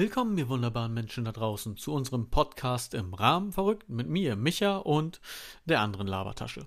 [0.00, 4.78] Willkommen, ihr wunderbaren Menschen da draußen, zu unserem Podcast im Rahmen verrückt mit mir, Micha
[4.78, 5.20] und
[5.66, 6.66] der anderen Labertasche.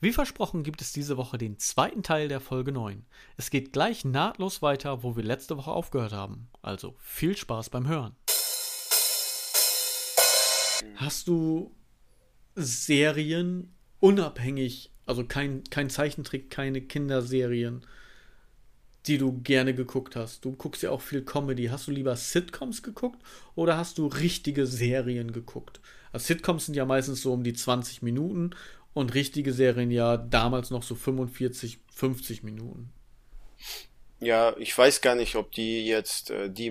[0.00, 3.04] Wie versprochen gibt es diese Woche den zweiten Teil der Folge 9.
[3.36, 6.50] Es geht gleich nahtlos weiter, wo wir letzte Woche aufgehört haben.
[6.62, 8.14] Also viel Spaß beim Hören.
[10.94, 11.74] Hast du
[12.54, 17.84] Serien unabhängig, also kein, kein Zeichentrick, keine Kinderserien,
[19.08, 20.44] die du gerne geguckt hast?
[20.44, 21.66] Du guckst ja auch viel Comedy.
[21.66, 23.20] Hast du lieber Sitcoms geguckt
[23.54, 25.80] oder hast du richtige Serien geguckt?
[26.12, 28.50] Also Sitcoms sind ja meistens so um die 20 Minuten
[28.94, 32.92] und richtige Serien ja damals noch so 45, 50 Minuten.
[34.20, 36.70] Ja, ich weiß gar nicht, ob die jetzt, äh, die,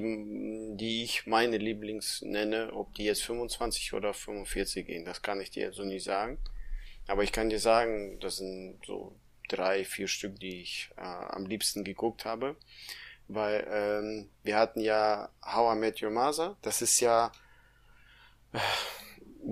[0.76, 5.06] die ich meine Lieblings nenne, ob die jetzt 25 oder 45 gehen.
[5.06, 6.38] Das kann ich dir so nicht sagen.
[7.08, 9.16] Aber ich kann dir sagen, das sind so
[9.48, 12.56] drei, vier Stück, die ich äh, am liebsten geguckt habe.
[13.28, 16.56] Weil ähm, wir hatten ja How I Met Your Mother.
[16.62, 17.32] Das ist ja
[18.54, 18.60] äh,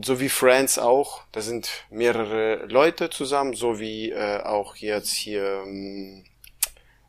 [0.01, 1.23] so wie Friends auch.
[1.31, 5.63] Da sind mehrere Leute zusammen, so wie äh, auch jetzt hier.
[5.65, 6.25] Ähm,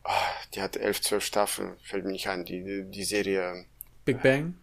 [0.05, 0.11] oh,
[0.55, 3.67] die hat elf, zwölf Staffeln, fällt mir nicht ein, die, die Serie.
[4.05, 4.55] Big Bang?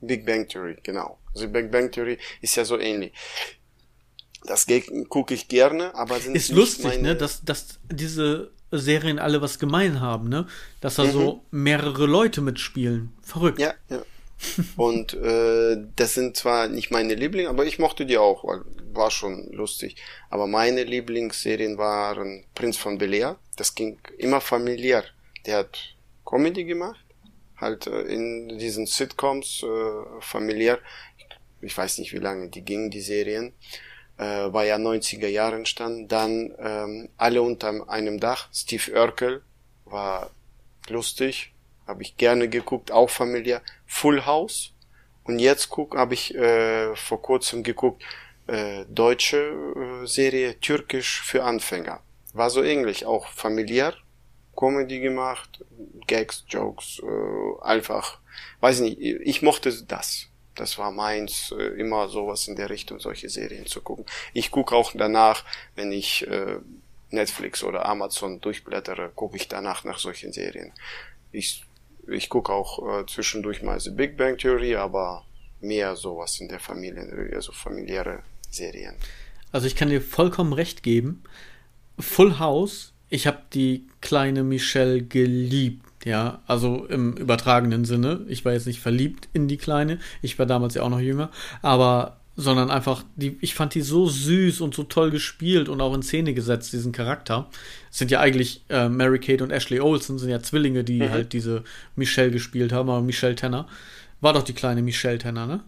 [0.00, 1.18] Big Bang Theory, genau.
[1.32, 3.12] Also Big Bang Theory ist ja so ähnlich.
[4.44, 4.66] Das
[5.08, 7.02] gucke ich gerne, aber sind Ist lustig, meine...
[7.02, 10.46] ne, dass, dass diese Serien alle was gemein haben, ne?
[10.80, 11.12] Dass da mhm.
[11.12, 13.12] so mehrere Leute mitspielen.
[13.22, 13.60] Verrückt.
[13.60, 14.02] Ja, ja.
[14.76, 18.62] Und äh, das sind zwar nicht meine Lieblinge, aber ich mochte die auch, weil
[18.94, 19.96] war schon lustig.
[20.30, 23.38] Aber meine Lieblingsserien waren Prinz von Bel Air.
[23.56, 25.04] Das ging immer familiär.
[25.46, 25.78] Der hat
[26.24, 27.04] Comedy gemacht,
[27.56, 30.78] halt äh, in diesen Sitcoms äh, familiär.
[31.60, 33.52] Ich weiß nicht, wie lange die gingen, die Serien.
[34.22, 36.06] Äh, war ja 90er Jahre entstanden.
[36.06, 38.48] Dann ähm, alle unter einem Dach.
[38.52, 39.42] Steve Urkel
[39.84, 40.30] war
[40.88, 41.52] lustig,
[41.88, 43.62] habe ich gerne geguckt, auch familiär.
[43.86, 44.72] Full House.
[45.24, 48.04] Und jetzt guck, habe ich äh, vor kurzem geguckt,
[48.46, 52.00] äh, deutsche äh, Serie Türkisch für Anfänger.
[52.32, 53.94] War so ähnlich, auch familiär,
[54.56, 55.64] Comedy gemacht,
[56.06, 58.18] Gags, Jokes, äh, einfach,
[58.60, 60.28] weiß nicht, ich mochte das.
[60.54, 64.04] Das war meins, äh, immer sowas in der Richtung, solche Serien zu gucken.
[64.32, 66.58] Ich gucke auch danach, wenn ich äh,
[67.10, 70.72] Netflix oder Amazon durchblättere, gucke ich danach nach solchen Serien.
[71.30, 71.64] Ich,
[72.08, 75.24] ich gucke auch äh, zwischendurch mal The Big Bang Theory, aber
[75.60, 78.96] mehr sowas in der Familie, also familiäre Serien.
[79.52, 81.22] Also ich kann dir vollkommen recht geben.
[81.98, 88.20] Full House, ich habe die kleine Michelle geliebt, ja, also im übertragenen Sinne.
[88.28, 91.30] Ich war jetzt nicht verliebt in die kleine, ich war damals ja auch noch jünger,
[91.62, 95.94] aber sondern einfach die ich fand die so süß und so toll gespielt und auch
[95.94, 97.48] in Szene gesetzt diesen Charakter.
[97.90, 101.10] Es sind ja eigentlich äh, Mary Kate und Ashley Olsen sind ja Zwillinge, die mhm.
[101.10, 101.62] halt diese
[101.94, 103.66] Michelle gespielt haben, aber Michelle Tanner
[104.22, 105.60] war doch die kleine Michelle Tanner, ne?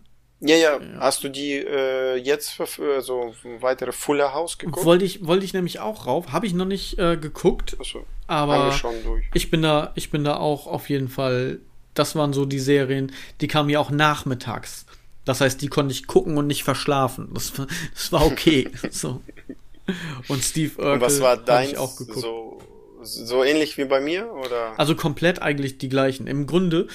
[0.46, 4.84] Ja, ja, Hast du die äh, jetzt für, für so weitere Fuller House geguckt?
[4.84, 6.32] Wollte ich, wollte ich nämlich auch rauf.
[6.32, 7.76] Habe ich noch nicht äh, geguckt.
[7.80, 8.04] Achso.
[8.26, 8.74] Aber
[9.32, 11.60] ich bin da, ich bin da auch auf jeden Fall.
[11.94, 14.84] Das waren so die Serien, die kamen ja auch nachmittags.
[15.24, 17.30] Das heißt, die konnte ich gucken und nicht verschlafen.
[17.32, 17.52] Das,
[17.94, 18.68] das war okay.
[18.90, 19.22] so.
[20.28, 22.20] Und Steve Urkel und was war dein auch geguckt.
[22.20, 22.58] So,
[23.02, 24.78] so ähnlich wie bei mir oder?
[24.78, 26.26] Also komplett eigentlich die gleichen.
[26.26, 26.88] Im Grunde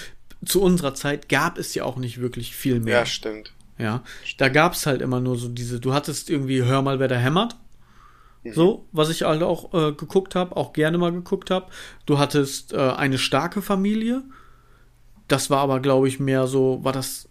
[0.46, 3.00] zu unserer Zeit gab es ja auch nicht wirklich viel mehr.
[3.00, 3.54] Ja, stimmt.
[3.78, 4.04] Ja,
[4.38, 7.16] da gab es halt immer nur so diese, du hattest irgendwie Hör mal, wer da
[7.16, 7.56] hämmert.
[8.44, 8.54] Mhm.
[8.54, 11.68] So, was ich halt auch äh, geguckt habe, auch gerne mal geguckt habe.
[12.06, 14.24] Du hattest äh, eine starke Familie.
[15.28, 17.29] Das war aber, glaube ich, mehr so, war das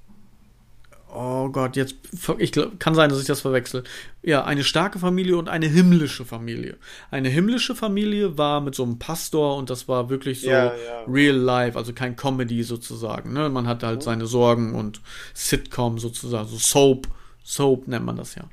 [1.10, 1.94] Oh Gott, jetzt
[2.36, 3.82] ich glaub, kann sein, dass ich das verwechsel.
[4.22, 6.76] Ja, eine starke Familie und eine himmlische Familie.
[7.10, 11.04] Eine himmlische Familie war mit so einem Pastor und das war wirklich so ja, ja.
[11.08, 13.32] real life, also kein Comedy sozusagen.
[13.32, 13.48] Ne?
[13.48, 14.04] Man hatte halt mhm.
[14.04, 15.00] seine Sorgen und
[15.32, 17.08] Sitcom sozusagen, so Soap,
[17.42, 18.44] Soap nennt man das ja.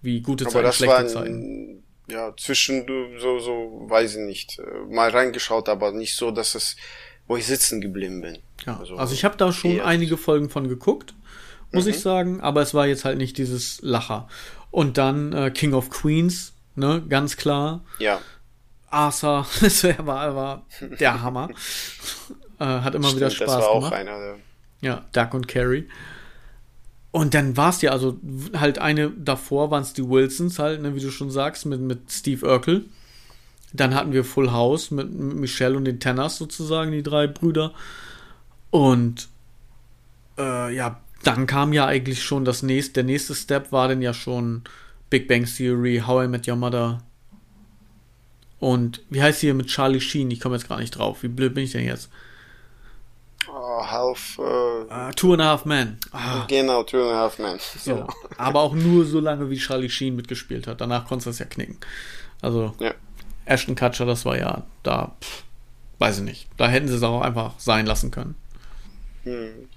[0.00, 1.82] Wie gute Aber Zeiten, schlechte Zeiten.
[2.10, 2.86] Ja, zwischen
[3.20, 6.76] so so weiß ich nicht, äh, mal reingeschaut, aber nicht so, dass es
[7.26, 8.38] wo ich sitzen geblieben bin.
[8.66, 11.14] Ja, also, also ich habe da schon einige Folgen von geguckt
[11.72, 11.90] muss mhm.
[11.90, 12.40] ich sagen.
[12.40, 14.28] Aber es war jetzt halt nicht dieses Lacher.
[14.70, 17.84] Und dann äh, King of Queens, ne, ganz klar.
[17.98, 18.20] Ja.
[18.90, 21.50] Arthur, das war, war der Hammer.
[22.58, 24.34] äh, hat immer Stimmt, wieder Spaß das war auch Einer, ja.
[24.80, 25.88] ja, Duck und Carrie.
[27.10, 28.18] Und dann war es ja, also
[28.54, 32.10] halt eine davor waren es die Wilsons halt, ne, wie du schon sagst, mit, mit
[32.10, 32.84] Steve Urkel.
[33.72, 37.72] Dann hatten wir Full House mit, mit Michelle und den Tenners sozusagen, die drei Brüder.
[38.70, 39.28] Und
[40.38, 44.14] äh, ja, dann kam ja eigentlich schon das nächste, der nächste Step war dann ja
[44.14, 44.62] schon
[45.10, 47.02] Big Bang Theory, How I Met Your Mother.
[48.60, 50.30] Und wie heißt hier mit Charlie Sheen?
[50.30, 51.22] Ich komme jetzt gar nicht drauf.
[51.22, 52.10] Wie blöd bin ich denn jetzt?
[53.58, 54.38] oh, Half.
[54.38, 55.98] Äh, uh, two and a Half Men.
[56.12, 56.44] Ah.
[56.48, 57.58] Genau, Two and a Half Men.
[57.58, 57.94] So.
[57.94, 58.08] Genau.
[58.36, 60.80] Aber auch nur so lange, wie Charlie Sheen mitgespielt hat.
[60.80, 61.78] Danach konntest du das ja knicken.
[62.40, 62.94] Also, ja.
[63.44, 65.44] Ashton Kutcher, das war ja da, pff,
[65.98, 66.48] weiß ich nicht.
[66.56, 68.34] Da hätten sie es auch einfach sein lassen können.
[69.24, 69.68] Hm.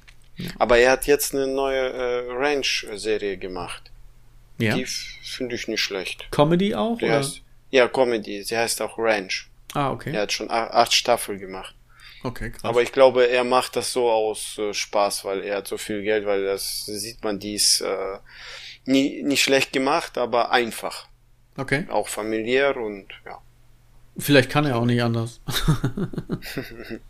[0.41, 0.51] Ja.
[0.59, 3.91] Aber er hat jetzt eine neue äh, Ranch-Serie gemacht.
[4.57, 4.75] Ja.
[4.75, 6.27] Die finde ich nicht schlecht.
[6.31, 6.97] Comedy auch?
[6.97, 7.41] Die heißt,
[7.71, 8.43] ja, Comedy.
[8.43, 9.49] Sie heißt auch Ranch.
[9.73, 10.13] Ah, okay.
[10.13, 11.75] Er hat schon acht Staffeln gemacht.
[12.23, 12.63] Okay, krass.
[12.63, 16.03] Aber ich glaube, er macht das so aus äh, Spaß, weil er hat so viel
[16.03, 18.17] Geld, weil das sieht man, dies äh,
[18.85, 21.07] nie, nicht schlecht gemacht, aber einfach.
[21.57, 21.88] Okay.
[21.89, 23.39] Auch familiär und ja.
[24.17, 25.41] Vielleicht kann er auch nicht anders.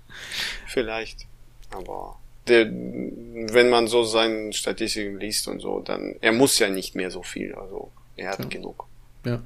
[0.68, 1.26] Vielleicht.
[1.72, 6.96] Aber der, wenn man so seine Statistiken liest und so, dann er muss ja nicht
[6.96, 7.54] mehr so viel.
[7.54, 8.46] Also er hat ja.
[8.46, 8.86] genug.
[9.26, 9.42] Ja.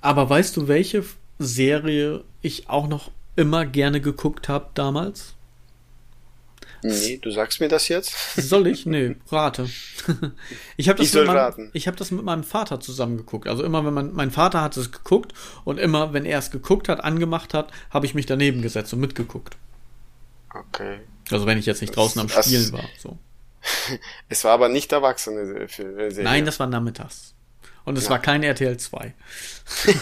[0.00, 1.04] Aber weißt du, welche
[1.38, 5.34] Serie ich auch noch immer gerne geguckt habe damals?
[6.82, 8.14] Nee, du sagst mir das jetzt?
[8.36, 8.84] Soll ich?
[8.84, 9.66] Nee, rate.
[10.76, 13.48] ich habe das, ich mit meinem, ich hab das mit meinem Vater zusammen geguckt.
[13.48, 15.32] Also immer, wenn man, mein Vater hat es geguckt
[15.64, 19.00] und immer, wenn er es geguckt hat, angemacht hat, habe ich mich daneben gesetzt und
[19.00, 19.56] mitgeguckt.
[20.52, 21.00] Okay.
[21.30, 22.84] Also wenn ich jetzt nicht draußen am Spielen war.
[22.98, 23.18] So.
[24.28, 26.22] es war aber nicht Erwachsene Serie.
[26.22, 27.34] Nein, das war nachmittags.
[27.84, 28.10] Und es ja.
[28.10, 29.14] war kein RTL 2.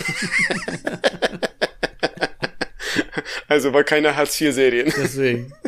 [3.48, 4.92] also war keine Hartz-IV-Serien.
[4.96, 5.52] Deswegen.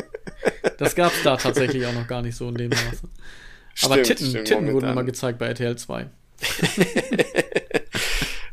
[0.77, 3.09] Das gab es da tatsächlich auch noch gar nicht so in dem Maße.
[3.83, 6.07] Aber stimmt, Titten, stimmt, Titten wurden immer gezeigt bei RTL 2.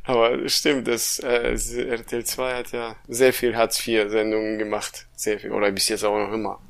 [0.05, 5.07] Aber stimmt, das äh, RTL 2 hat ja sehr viel Hartz-IV-Sendungen gemacht.
[5.15, 5.53] Sehr viel.
[5.53, 6.61] Oder bis jetzt auch noch immer.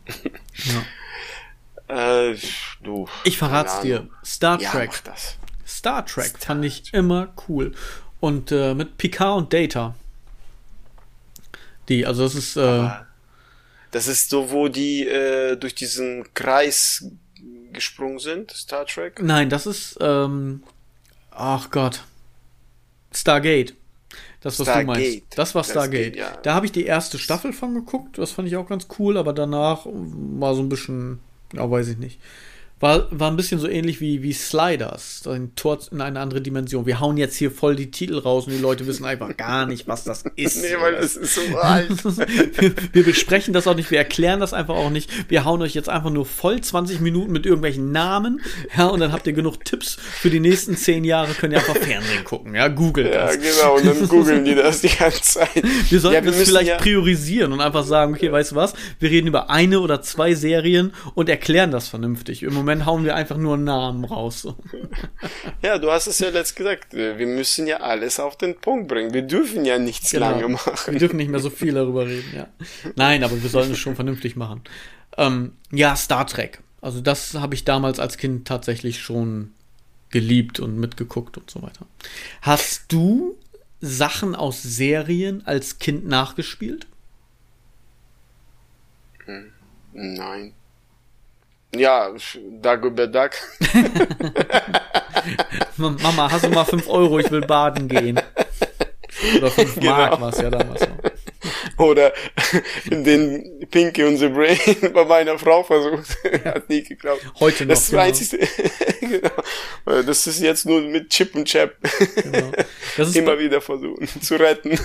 [1.88, 2.30] Ja.
[2.30, 2.36] äh,
[2.82, 3.08] du.
[3.24, 4.08] Ich verrat's dir.
[4.24, 5.02] Star Trek.
[5.06, 5.14] Ja,
[5.66, 7.72] Star Trek Star fand ich immer cool.
[8.20, 9.94] Und äh, mit Picard und Data.
[11.88, 12.56] Die, also das ist.
[12.56, 12.90] Äh,
[13.90, 17.04] das ist so, wo die äh, durch diesen Kreis
[17.72, 19.20] gesprungen sind, Star Trek?
[19.22, 20.62] Nein, das ist, ähm,
[21.30, 22.04] ach Gott,
[23.12, 23.74] Stargate.
[24.40, 24.96] Das, was Stargate.
[24.96, 25.38] du meinst.
[25.38, 26.16] Das war Stargate.
[26.16, 26.36] Das ja.
[26.42, 29.32] Da habe ich die erste Staffel von geguckt, das fand ich auch ganz cool, aber
[29.32, 31.20] danach war so ein bisschen,
[31.52, 32.18] ja, weiß ich nicht.
[32.82, 36.84] War, war ein bisschen so ähnlich wie, wie Sliders, ein Tor in eine andere Dimension.
[36.84, 39.86] Wir hauen jetzt hier voll die Titel raus und die Leute wissen einfach gar nicht,
[39.86, 40.62] was das ist.
[40.62, 42.04] Nee, weil es ist so alt.
[42.04, 45.30] wir, wir, besprechen das auch nicht, wir erklären das einfach auch nicht.
[45.30, 48.40] Wir hauen euch jetzt einfach nur voll 20 Minuten mit irgendwelchen Namen,
[48.76, 51.76] ja, und dann habt ihr genug Tipps für die nächsten 10 Jahre, könnt ihr einfach
[51.76, 53.36] Fernsehen gucken, ja, google das.
[53.36, 55.62] Ja, genau, und dann googeln die das die ganze Zeit.
[55.88, 58.74] Wir sollten ja, wir das vielleicht ja priorisieren und einfach sagen, okay, weißt du was,
[58.98, 62.42] wir reden über eine oder zwei Serien und erklären das vernünftig.
[62.42, 64.48] Im Moment Moment hauen wir einfach nur Namen raus.
[65.62, 66.94] ja, du hast es ja letzt gesagt.
[66.94, 69.12] Wir müssen ja alles auf den Punkt bringen.
[69.12, 70.30] Wir dürfen ja nichts genau.
[70.30, 70.92] lange machen.
[70.92, 72.48] Wir dürfen nicht mehr so viel darüber reden, ja.
[72.96, 74.62] Nein, aber wir sollen es schon vernünftig machen.
[75.18, 76.60] Ähm, ja, Star Trek.
[76.80, 79.52] Also das habe ich damals als Kind tatsächlich schon
[80.10, 81.86] geliebt und mitgeguckt und so weiter.
[82.40, 83.36] Hast du
[83.80, 86.86] Sachen aus Serien als Kind nachgespielt?
[89.26, 89.52] Hm,
[89.92, 90.54] nein.
[91.74, 92.10] Ja,
[92.60, 93.30] Dagobert Duck.
[95.76, 98.20] Mama, hast du mal 5 Euro, ich will baden gehen.
[99.38, 99.90] Oder 5 genau.
[99.90, 101.12] Mark war es ja damals noch.
[101.78, 102.12] Oder
[102.90, 104.58] den Pinky und the Brain
[104.94, 106.16] bei meiner Frau versucht.
[106.44, 107.24] Hat nie geklappt.
[107.40, 107.74] Heute noch.
[107.74, 108.02] Das ist genau.
[108.02, 108.48] einzige,
[109.00, 110.02] genau.
[110.02, 111.76] Das ist jetzt nur mit Chip und Chap.
[112.22, 112.52] Genau.
[113.14, 114.78] Immer wieder versuchen zu retten.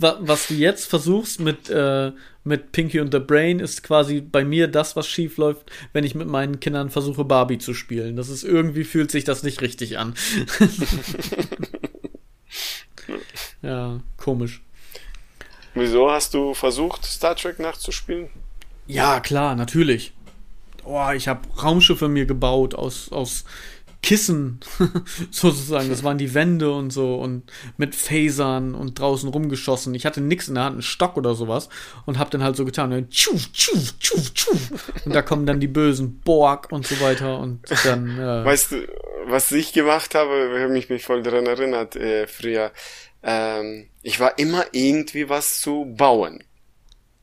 [0.00, 2.12] Was du jetzt versuchst mit, äh,
[2.44, 6.14] mit Pinky und the Brain, ist quasi bei mir das, was schief läuft, wenn ich
[6.14, 8.16] mit meinen Kindern versuche, Barbie zu spielen.
[8.16, 10.14] Das ist irgendwie fühlt sich das nicht richtig an.
[13.62, 14.62] ja, komisch.
[15.74, 18.28] Wieso hast du versucht, Star Trek nachzuspielen?
[18.86, 20.12] Ja, klar, natürlich.
[20.84, 23.44] Oh, ich habe Raumschiffe mir gebaut aus, aus
[24.02, 24.60] Kissen,
[25.30, 25.90] sozusagen.
[25.90, 29.94] Das waren die Wände und so und mit Phasern und draußen rumgeschossen.
[29.94, 31.68] Ich hatte nix in der Hand, einen Stock oder sowas
[32.06, 32.92] und hab dann halt so getan.
[32.92, 34.92] Und, tschuf, tschuf, tschuf, tschuf.
[35.04, 38.18] und da kommen dann die bösen Borg und so weiter und dann.
[38.18, 38.88] Äh, weißt du,
[39.26, 42.72] was ich gemacht habe, ich habe mich voll daran erinnert, äh, früher
[43.22, 46.42] ähm, ich war immer irgendwie was zu bauen.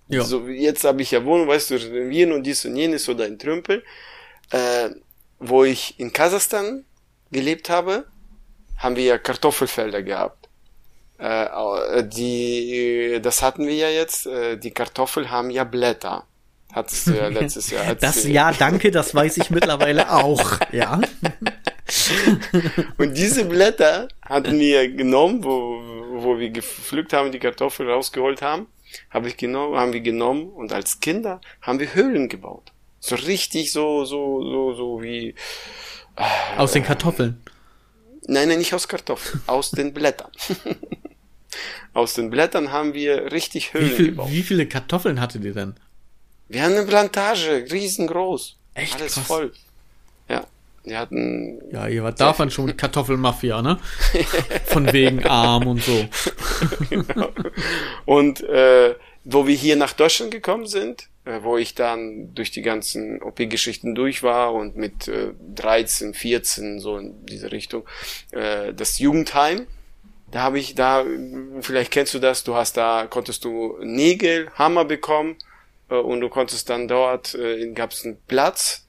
[0.09, 0.23] Ja.
[0.23, 3.39] So, jetzt habe ich ja Wohnung, weißt du, renovieren und dies und jenes oder ein
[3.39, 3.83] Trümpel.
[4.51, 4.89] Äh,
[5.39, 6.85] wo ich in Kasachstan
[7.31, 8.05] gelebt habe,
[8.77, 10.47] haben wir ja Kartoffelfelder gehabt.
[11.17, 16.25] Äh, die, das hatten wir ja jetzt, äh, die Kartoffel haben ja Blätter.
[16.71, 17.95] Hattest du ja letztes Jahr.
[17.95, 21.01] Das ja, danke, das weiß ich mittlerweile auch, ja.
[22.97, 25.81] und diese Blätter hatten wir genommen, wo,
[26.21, 28.67] wo wir gepflückt haben, die Kartoffeln rausgeholt haben.
[29.09, 32.71] habe ich genommen, haben wir genommen und als Kinder haben wir Höhlen gebaut.
[33.07, 35.33] So richtig so, so, so, so wie.
[36.17, 37.41] Äh, aus den Kartoffeln.
[38.27, 40.29] Nein, nein, nicht aus Kartoffeln, aus den Blättern.
[41.93, 44.29] aus den Blättern haben wir richtig Höhlen wie viel, gebaut.
[44.29, 45.75] Wie viele Kartoffeln hattet ihr denn?
[46.49, 48.57] Wir haben eine Plantage, riesengroß.
[48.73, 48.95] Echt?
[48.95, 49.25] Alles krass.
[49.25, 49.53] voll.
[50.27, 50.45] Ja.
[50.83, 51.61] Wir hatten.
[51.71, 53.79] Ja, ihr wart davon schon Kartoffelmafia, ne?
[54.65, 56.09] Von wegen arm und so.
[56.89, 57.29] genau.
[58.05, 61.07] Und äh, wo wir hier nach Deutschland gekommen sind,
[61.41, 66.97] wo ich dann durch die ganzen OP-Geschichten durch war und mit äh, 13, 14 so
[66.97, 67.83] in diese Richtung,
[68.31, 69.67] äh, das Jugendheim.
[70.31, 71.05] Da habe ich da,
[71.61, 75.37] vielleicht kennst du das, du hast da, konntest du Nägel, Hammer bekommen
[75.89, 78.86] äh, und du konntest dann dort, äh, gab es einen Platz,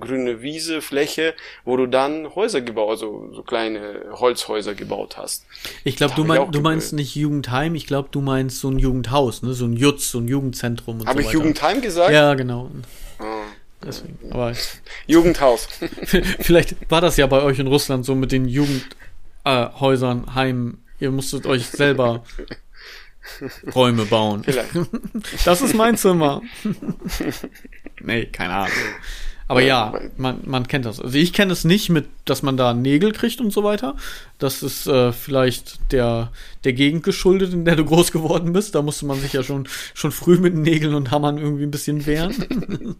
[0.00, 5.44] grüne Wiese, Fläche, wo du dann Häuser gebaut, also so kleine Holzhäuser gebaut hast.
[5.84, 9.42] Ich glaube, du, mein, du meinst nicht Jugendheim, ich glaube, du meinst so ein Jugendhaus,
[9.42, 9.54] ne?
[9.54, 12.12] so ein Jutz, so ein Jugendzentrum und Hab so ich Jugendheim gesagt?
[12.12, 12.70] Ja, genau.
[13.18, 13.24] Oh.
[13.84, 14.52] Deswegen, aber
[15.06, 15.68] Jugendhaus.
[16.40, 20.82] vielleicht war das ja bei euch in Russland so mit den Jugendhäusern, äh, Heimen.
[20.98, 22.24] Ihr musstet euch selber
[23.74, 24.44] Räume bauen.
[24.44, 24.70] Vielleicht.
[25.44, 26.42] Das ist mein Zimmer.
[28.00, 28.72] nee, keine Ahnung.
[29.48, 31.00] Aber ja, man, man kennt das.
[31.00, 33.94] Also ich kenne es nicht mit, dass man da Nägel kriegt und so weiter.
[34.38, 36.32] Das ist äh, vielleicht der,
[36.64, 38.74] der Gegend geschuldet, in der du groß geworden bist.
[38.74, 42.06] Da musste man sich ja schon, schon früh mit Nägeln und Hammern irgendwie ein bisschen
[42.06, 42.34] wehren.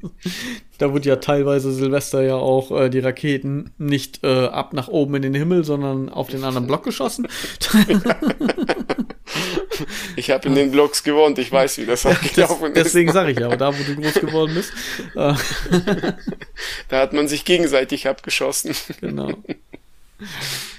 [0.79, 5.17] da wurde ja teilweise Silvester ja auch äh, die Raketen nicht äh, ab nach oben
[5.17, 7.27] in den Himmel, sondern auf den anderen Block geschossen.
[10.17, 12.77] ich habe in den Blocks gewohnt, ich weiß, wie das abgelaufen ist.
[12.77, 14.73] Deswegen sage ich ja, aber da, wo du groß geworden bist.
[15.15, 15.35] Äh,
[16.89, 18.75] da hat man sich gegenseitig abgeschossen.
[19.01, 19.33] Genau.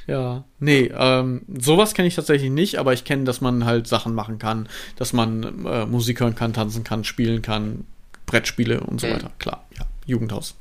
[0.07, 4.15] Ja, nee, ähm, sowas kenne ich tatsächlich nicht, aber ich kenne, dass man halt Sachen
[4.15, 7.85] machen kann, dass man äh, Musik hören kann, tanzen kann, spielen kann,
[8.25, 9.11] Brettspiele und so mhm.
[9.11, 9.31] weiter.
[9.37, 10.55] Klar, ja, Jugendhaus.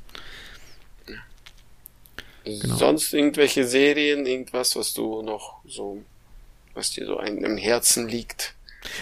[2.43, 2.75] Genau.
[2.75, 6.01] Sonst irgendwelche Serien, irgendwas, was du noch so,
[6.77, 8.53] was dir so ein, im Herzen liegt?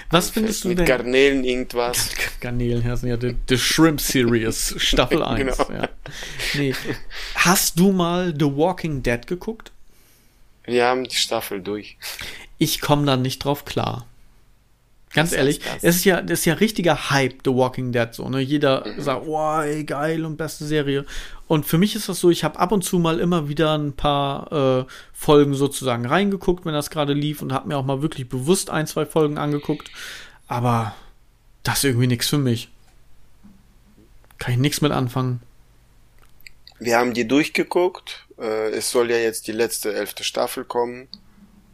[0.10, 0.86] Was findest du mit denn?
[0.86, 2.10] Garnelen irgendwas.
[2.40, 5.58] Garnelenherzen, ja, the, the Shrimp Series, Staffel 1.
[5.58, 5.72] genau.
[5.72, 5.90] ja.
[6.56, 6.74] nee.
[7.36, 9.72] Hast du mal The Walking Dead geguckt?
[10.64, 11.98] Wir haben die Staffel durch.
[12.58, 14.08] Ich komme da nicht drauf klar.
[15.16, 18.28] Ganz Was ehrlich, es ist ja, das ist ja richtiger Hype, The Walking Dead, so,
[18.28, 18.42] ne?
[18.42, 19.02] Jeder mhm.
[19.02, 21.06] sagt, oh, ey, geil und beste Serie.
[21.48, 23.94] Und für mich ist das so, ich habe ab und zu mal immer wieder ein
[23.94, 28.28] paar äh, Folgen sozusagen reingeguckt, wenn das gerade lief und habe mir auch mal wirklich
[28.28, 29.90] bewusst ein, zwei Folgen angeguckt.
[30.48, 30.94] Aber
[31.64, 32.70] das ist irgendwie nichts für mich.
[34.38, 35.40] Kann ich nichts mit anfangen.
[36.78, 38.26] Wir haben die durchgeguckt.
[38.38, 41.08] Äh, es soll ja jetzt die letzte elfte Staffel kommen.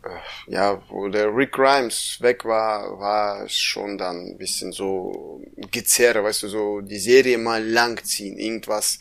[0.03, 5.41] Äh, ja, wo der Rick Grimes weg war, war es schon dann ein bisschen so
[5.71, 8.99] gezerre, weißt du, so die Serie mal langziehen, irgendwas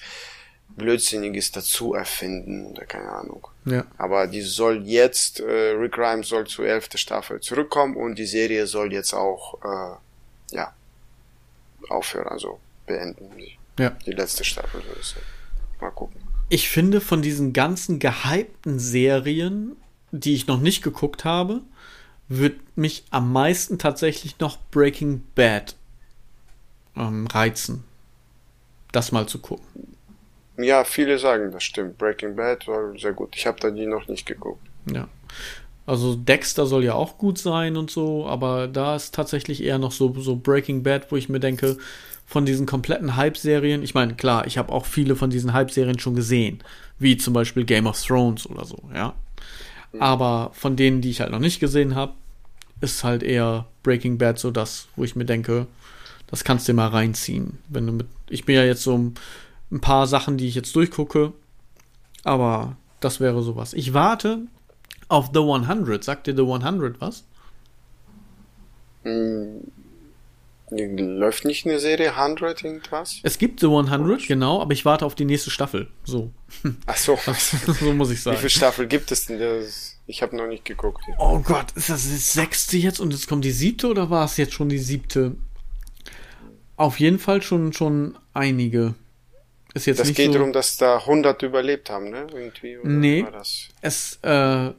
[0.77, 3.47] Blödsinniges dazu erfinden oder keine Ahnung.
[3.65, 3.85] Ja.
[3.99, 8.67] Aber die soll jetzt, äh, Rick Grimes soll zur elfte Staffel zurückkommen und die Serie
[8.67, 10.73] soll jetzt auch, äh, ja,
[11.89, 13.31] aufhören, also beenden.
[13.79, 13.91] Ja.
[14.07, 14.83] Die letzte Staffel.
[15.81, 16.21] Mal gucken.
[16.49, 19.77] Ich finde von diesen ganzen gehypten Serien
[20.13, 21.61] die ich noch nicht geguckt habe,
[22.29, 25.75] wird mich am meisten tatsächlich noch Breaking Bad
[26.97, 27.85] ähm, reizen.
[28.93, 29.67] Das mal zu gucken.
[30.57, 31.99] Ja, viele sagen, das stimmt.
[31.99, 33.35] Breaking Bad war sehr gut.
[33.37, 34.63] Ich habe da die noch nicht geguckt.
[34.93, 35.09] Ja.
[35.87, 39.93] Also Dexter soll ja auch gut sein und so, aber da ist tatsächlich eher noch
[39.93, 41.79] so, so Breaking Bad, wo ich mir denke,
[42.27, 46.15] von diesen kompletten Hype-Serien, ich meine, klar, ich habe auch viele von diesen Hype-Serien schon
[46.15, 46.63] gesehen,
[47.01, 49.15] wie zum Beispiel Game of Thrones oder so, ja.
[49.93, 50.03] Mhm.
[50.03, 52.15] Aber von denen, die ich halt noch nicht gesehen habe,
[52.81, 55.67] ist halt eher Breaking Bad so das, wo ich mir denke,
[56.27, 57.59] das kannst du dir mal reinziehen.
[57.69, 61.33] Wenn du mit, ich bin ja jetzt so ein paar Sachen, die ich jetzt durchgucke,
[62.25, 63.73] aber das wäre sowas.
[63.75, 64.47] Ich warte
[65.09, 66.03] auf The 100.
[66.05, 67.25] Sagt dir The 100 was?
[69.03, 69.61] Hm,
[70.71, 73.19] Läuft nicht eine Serie 100 irgendwas?
[73.23, 75.89] Es gibt The 100, genau, aber ich warte auf die nächste Staffel.
[76.05, 76.33] So.
[76.87, 77.19] Ach so.
[77.81, 78.37] so muss ich sagen.
[78.37, 79.41] Wie viele Staffel gibt es denn?
[79.41, 81.03] Das, ich habe noch nicht geguckt.
[81.19, 84.37] Oh Gott, ist das die sechste jetzt und jetzt kommt die siebte oder war es
[84.37, 85.37] jetzt schon die siebte?
[86.77, 88.95] Auf jeden Fall schon, schon einige.
[89.75, 92.27] Ist jetzt das nicht geht so darum, dass da 100 überlebt haben, ne?
[92.33, 93.25] Irgendwie, oder nee,
[93.83, 94.71] es, äh,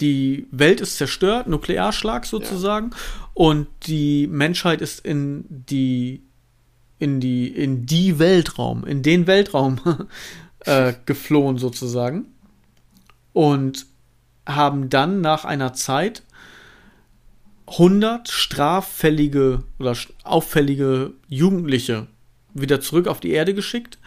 [0.00, 2.96] die Welt ist zerstört, Nuklearschlag sozusagen, ja.
[3.34, 6.22] und die Menschheit ist in die
[6.98, 9.80] in die in die Weltraum, in den Weltraum
[10.60, 12.26] äh, geflohen sozusagen
[13.32, 13.86] und
[14.46, 16.22] haben dann nach einer Zeit
[17.66, 22.06] 100 straffällige oder auffällige Jugendliche
[22.54, 23.98] wieder zurück auf die Erde geschickt,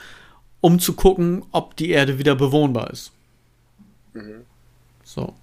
[0.61, 3.11] um zu gucken, ob die Erde wieder bewohnbar ist.
[4.13, 4.41] Mhm.
[5.03, 5.35] So.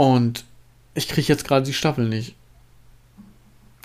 [0.00, 0.46] Und
[0.94, 2.34] ich kriege jetzt gerade die Staffel nicht.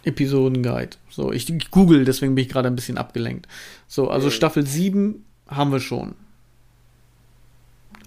[0.05, 0.95] Episodenguide.
[1.10, 3.50] So, ich google, deswegen bin ich gerade ein bisschen abgelenkt.
[3.89, 4.29] So, also.
[4.29, 6.15] Staffel 7 haben wir schon.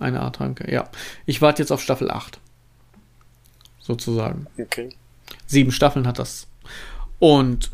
[0.01, 0.89] Eine Art Tanke, ja.
[1.27, 2.41] Ich warte jetzt auf Staffel 8.
[3.79, 4.47] Sozusagen.
[4.59, 4.89] Okay.
[5.47, 6.47] Sieben Staffeln hat das.
[7.19, 7.71] Und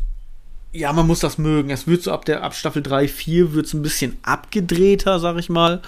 [0.73, 1.69] ja, man muss das mögen.
[1.69, 5.37] Es wird so ab der ab Staffel 3, 4 wird es ein bisschen abgedrehter, sag
[5.37, 5.81] ich mal.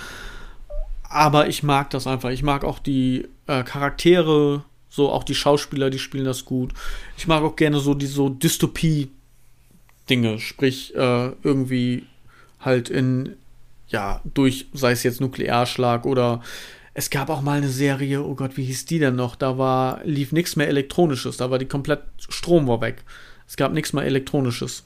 [1.09, 2.29] Aber ich mag das einfach.
[2.29, 6.73] Ich mag auch die äh, Charaktere, so auch die Schauspieler, die spielen das gut.
[7.17, 12.05] Ich mag auch gerne so die so Dystopie-Dinge, sprich äh, irgendwie
[12.59, 13.35] halt in
[13.87, 16.41] ja durch, sei es jetzt Nuklearschlag oder
[16.93, 19.35] es gab auch mal eine Serie, oh Gott, wie hieß die denn noch?
[19.35, 23.03] Da war lief nichts mehr elektronisches, da war die komplett Strom war weg.
[23.47, 24.83] Es gab nichts mehr elektronisches.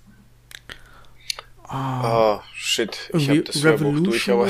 [1.63, 4.48] Ah, oh, shit, ich habe das Revolution durch, aber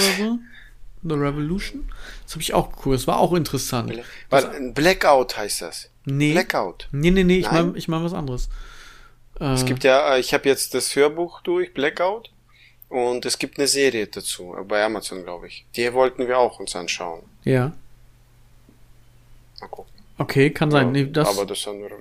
[1.04, 1.90] The Revolution.
[2.24, 2.96] Das habe ich auch geguckt.
[2.96, 3.92] Das war auch interessant.
[3.92, 5.90] Bla das, Blackout heißt das.
[6.06, 6.34] Nee.
[6.34, 6.88] Blackout.
[6.92, 8.50] Nee, nee, nee, ich meine ich mein was anderes.
[9.40, 12.30] Es äh, gibt ja, äh, ich habe jetzt das Hörbuch durch, Blackout.
[12.90, 15.66] Und es gibt eine Serie dazu, äh, bei Amazon, glaube ich.
[15.76, 17.24] Die wollten wir auch uns anschauen.
[17.44, 17.72] Ja.
[19.62, 19.92] Mal gucken.
[20.18, 20.92] Okay, kann sein.
[20.92, 21.96] Nee, das, aber das andere.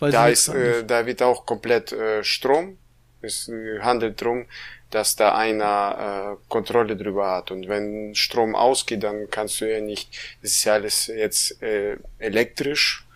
[0.00, 2.78] Da, ist, äh, da wird auch komplett äh, Strom.
[3.20, 4.46] Es äh, handelt darum,
[4.90, 7.50] dass da einer äh, Kontrolle drüber hat.
[7.50, 10.10] Und wenn Strom ausgeht, dann kannst du ja nicht,
[10.42, 13.06] das ist ja alles jetzt äh, elektrisch.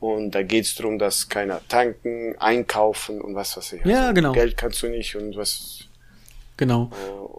[0.00, 3.84] Und da geht's drum, dass keiner tanken, einkaufen und was weiß ich.
[3.84, 4.32] Ja, also genau.
[4.32, 5.84] Geld kannst du nicht und was.
[6.56, 6.90] Genau.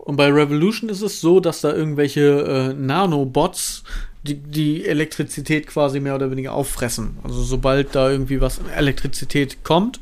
[0.06, 3.84] Und bei Revolution ist es so, dass da irgendwelche äh, Nanobots
[4.24, 7.18] die, die Elektrizität quasi mehr oder weniger auffressen.
[7.24, 10.00] Also sobald da irgendwie was Elektrizität kommt,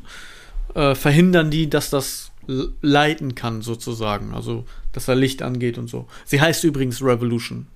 [0.74, 4.34] äh, verhindern die, dass das leiten kann, sozusagen.
[4.34, 6.06] Also, dass da Licht angeht und so.
[6.24, 7.66] Sie heißt übrigens Revolution.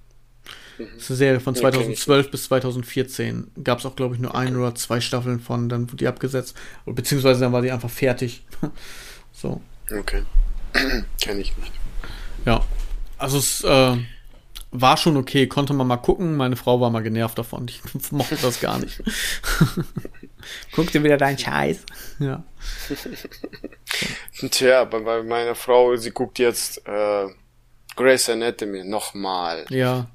[0.79, 0.87] Mhm.
[0.95, 3.51] Das ist eine Serie von 2012 bis 2014.
[3.63, 6.57] Gab es auch, glaube ich, nur ein oder zwei Staffeln von, dann wurde die abgesetzt.
[6.85, 8.45] Beziehungsweise dann war die einfach fertig.
[9.33, 9.61] so.
[9.91, 10.23] Okay.
[11.21, 11.73] Kenne ich nicht.
[12.45, 12.65] Ja.
[13.19, 13.97] Also es äh,
[14.71, 16.37] war schon okay, konnte man mal gucken.
[16.37, 17.67] Meine Frau war mal genervt davon.
[17.69, 19.03] Ich mochte das gar nicht.
[20.73, 21.79] Guck dir wieder deinen Scheiß.
[22.19, 22.45] Ja.
[24.51, 27.27] Tja, bei meiner Frau, sie guckt jetzt äh,
[27.97, 29.65] Grace Anatomy nochmal.
[29.71, 30.09] Ja.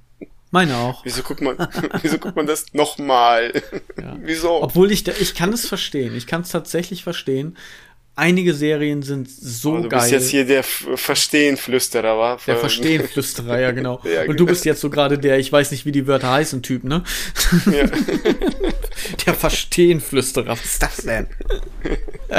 [0.52, 1.04] Meine auch.
[1.06, 1.58] Wieso guckt man,
[2.02, 3.54] wieso guckt man das nochmal?
[3.98, 4.18] Ja.
[4.22, 4.62] Wieso?
[4.62, 6.14] Obwohl ich, ich kann es verstehen.
[6.14, 7.58] Ich kann es tatsächlich verstehen,
[8.16, 9.82] einige Serien sind so geil.
[9.84, 12.38] Du bist jetzt hier der Verstehenflüsterer, wa?
[12.46, 14.02] Der Verstehenflüsterer, ja genau.
[14.04, 14.32] ja, genau.
[14.32, 16.84] Und du bist jetzt so gerade der, ich weiß nicht, wie die Wörter heißen, Typ,
[16.84, 17.04] ne?
[17.66, 17.86] Ja.
[19.26, 21.28] der Verstehenflüsterer, was ist das denn?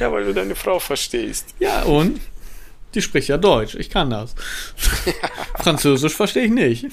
[0.00, 1.54] ja, weil du deine Frau verstehst.
[1.58, 2.20] Ja, und?
[2.94, 4.34] Die spricht ja Deutsch, ich kann das.
[5.56, 6.86] Französisch verstehe ich nicht.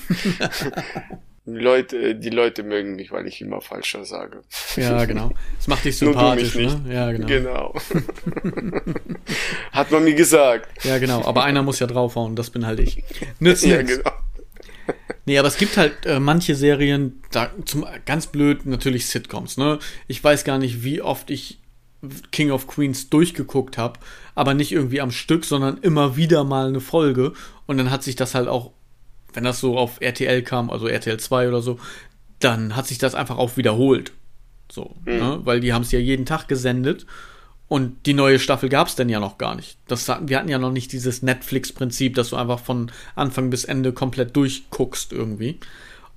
[1.45, 4.43] Leute, die Leute mögen mich, weil ich immer falscher sage.
[4.77, 5.32] Ja, genau.
[5.58, 6.82] Das macht dich sympathisch, ne?
[6.89, 7.27] Ja, genau.
[7.27, 7.73] Genau.
[9.71, 10.69] Hat man mir gesagt.
[10.86, 11.25] Ja, genau.
[11.25, 13.03] Aber einer muss ja draufhauen, das bin halt ich.
[13.39, 14.12] Nützt ja, genau.
[15.25, 19.79] Nee, aber es gibt halt äh, manche Serien, da zum ganz blöd natürlich Sitcoms, ne?
[20.08, 21.60] Ich weiß gar nicht, wie oft ich
[22.32, 23.99] King of Queens durchgeguckt habe,
[24.36, 27.34] aber nicht irgendwie am Stück, sondern immer wieder mal eine Folge
[27.65, 28.71] und dann hat sich das halt auch
[29.34, 31.80] wenn das so auf RTL kam, also RTL 2 oder so,
[32.39, 34.12] dann hat sich das einfach auch wiederholt.
[34.72, 35.13] So, mhm.
[35.13, 35.39] ne?
[35.43, 37.06] weil die haben es ja jeden Tag gesendet
[37.67, 39.78] und die neue Staffel gab es denn ja noch gar nicht.
[39.88, 43.93] Das, wir hatten ja noch nicht dieses Netflix-Prinzip, dass du einfach von Anfang bis Ende
[43.93, 45.60] komplett durchguckst irgendwie.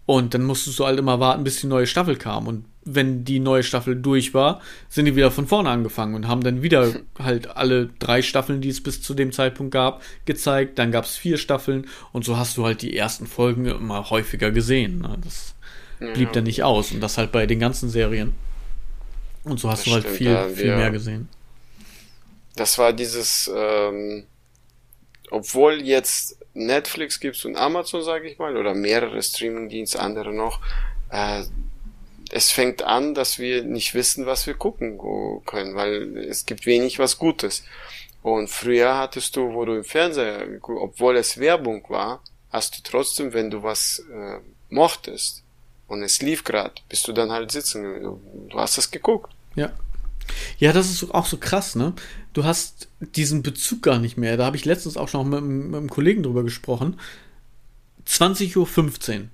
[0.05, 2.47] Und dann musstest du halt immer warten, bis die neue Staffel kam.
[2.47, 6.42] Und wenn die neue Staffel durch war, sind die wieder von vorne angefangen und haben
[6.42, 10.79] dann wieder halt alle drei Staffeln, die es bis zu dem Zeitpunkt gab, gezeigt.
[10.79, 14.53] Dann gab es vier Staffeln und so hast du halt die ersten Folgen immer häufiger
[14.53, 15.01] gesehen.
[15.01, 15.18] Ne?
[15.22, 15.55] Das
[15.99, 16.33] blieb ja.
[16.33, 18.35] dann nicht aus und das halt bei den ganzen Serien.
[19.44, 21.29] Und so hast das du halt stimmt, viel, ja, viel mehr gesehen.
[22.55, 24.25] Das war dieses, ähm,
[25.31, 30.61] obwohl jetzt Netflix gibt und Amazon, sage ich mal, oder mehrere Streamingdienste, andere noch,
[31.11, 31.44] äh,
[32.31, 34.99] es fängt an, dass wir nicht wissen, was wir gucken
[35.47, 37.65] können, weil es gibt wenig was Gutes.
[38.23, 43.33] Und früher hattest du, wo du im Fernseher, obwohl es Werbung war, hast du trotzdem,
[43.33, 45.43] wenn du was äh, mochtest
[45.87, 48.03] und es lief gerade, bist du dann halt sitzen.
[48.03, 49.33] Du, du hast das geguckt.
[49.55, 49.73] Ja.
[50.59, 51.93] Ja, das ist auch so krass, ne?
[52.33, 54.37] Du hast diesen Bezug gar nicht mehr.
[54.37, 56.99] Da habe ich letztens auch schon mit, mit einem Kollegen drüber gesprochen.
[58.09, 59.29] 20.15 Uhr.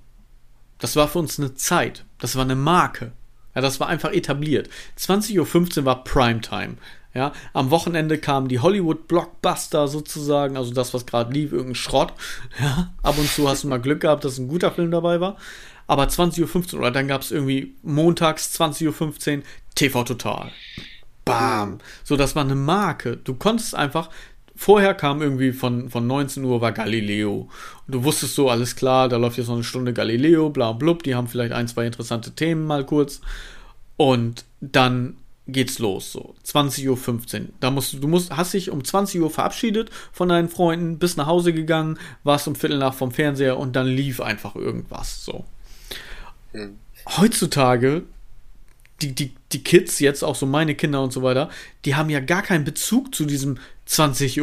[0.83, 2.03] Das war für uns eine Zeit.
[2.19, 3.13] Das war eine Marke.
[3.55, 4.69] Ja, das war einfach etabliert.
[4.99, 6.75] 20.15 Uhr war Primetime.
[7.13, 12.11] Ja, am Wochenende kamen die Hollywood-Blockbuster sozusagen, also das, was gerade lief, irgendein Schrott.
[12.59, 15.37] Ja, ab und zu hast du mal Glück gehabt, dass ein guter Film dabei war.
[15.87, 19.43] Aber 20.15 Uhr oder dann gab es irgendwie montags 20.15 Uhr
[19.75, 20.51] TV Total.
[21.23, 21.77] Bam.
[22.03, 23.15] So, das war eine Marke.
[23.15, 24.09] Du konntest einfach,
[24.63, 27.49] vorher kam irgendwie von, von 19 Uhr war Galileo.
[27.85, 31.03] Und du wusstest so, alles klar, da läuft jetzt noch eine Stunde Galileo, bla blub,
[31.03, 33.19] die haben vielleicht ein, zwei interessante Themen mal kurz.
[33.97, 36.87] Und dann geht's los, so 20.15
[37.41, 37.47] Uhr.
[37.59, 41.27] Da musst du musst, hast dich um 20 Uhr verabschiedet von deinen Freunden, bist nach
[41.27, 45.43] Hause gegangen, warst um Viertel nach vom Fernseher und dann lief einfach irgendwas so.
[46.53, 46.77] Mhm.
[47.17, 48.03] Heutzutage
[49.03, 51.49] die, die, die Kids, jetzt auch so meine Kinder und so weiter,
[51.85, 54.41] die haben ja gar keinen Bezug zu diesem 20.15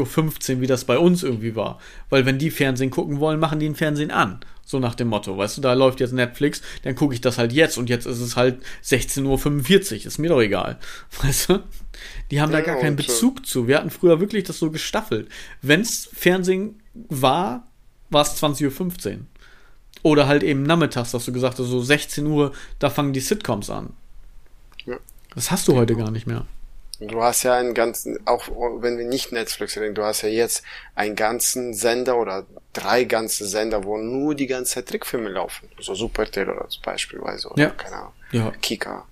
[0.54, 1.80] Uhr, wie das bei uns irgendwie war.
[2.10, 4.40] Weil wenn die Fernsehen gucken wollen, machen die ein Fernsehen an.
[4.64, 7.52] So nach dem Motto, weißt du, da läuft jetzt Netflix, dann gucke ich das halt
[7.52, 10.78] jetzt und jetzt ist es halt 16.45 Uhr, ist mir doch egal.
[11.22, 11.64] Weißt du?
[12.30, 13.66] Die haben ja, da gar keinen Bezug zu.
[13.66, 15.28] Wir hatten früher wirklich das so gestaffelt.
[15.60, 17.66] Wenn's Fernsehen war,
[18.10, 19.18] war es 20.15 Uhr.
[20.02, 23.70] Oder halt eben nachmittags, dass du gesagt hast, so 16 Uhr, da fangen die Sitcoms
[23.70, 23.94] an.
[24.86, 24.98] Ja.
[25.34, 26.46] Das hast du heute gar nicht mehr.
[27.00, 28.46] Du hast ja einen ganzen, auch
[28.82, 30.62] wenn wir nicht Netflix reden, du hast ja jetzt
[30.94, 35.70] einen ganzen Sender oder drei ganze Sender, wo nur die ganze Zeit Trickfilme laufen.
[35.78, 37.70] So Super Terror beispielsweise oder ja.
[37.70, 38.12] keine Ahnung.
[38.32, 38.52] Ja.
[38.60, 39.06] Kika.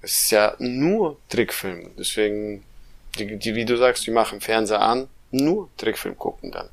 [0.00, 1.90] Es ist ja nur Trickfilm.
[1.98, 2.64] Deswegen,
[3.18, 6.70] die, die, wie du sagst, die machen Fernseher an, nur Trickfilm gucken dann.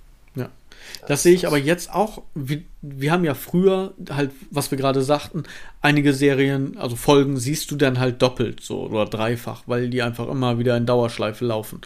[1.07, 2.23] Das sehe ich aber jetzt auch.
[2.35, 5.43] Wir, wir haben ja früher halt, was wir gerade sagten,
[5.81, 10.27] einige Serien, also Folgen siehst du dann halt doppelt so oder dreifach, weil die einfach
[10.27, 11.81] immer wieder in Dauerschleife laufen.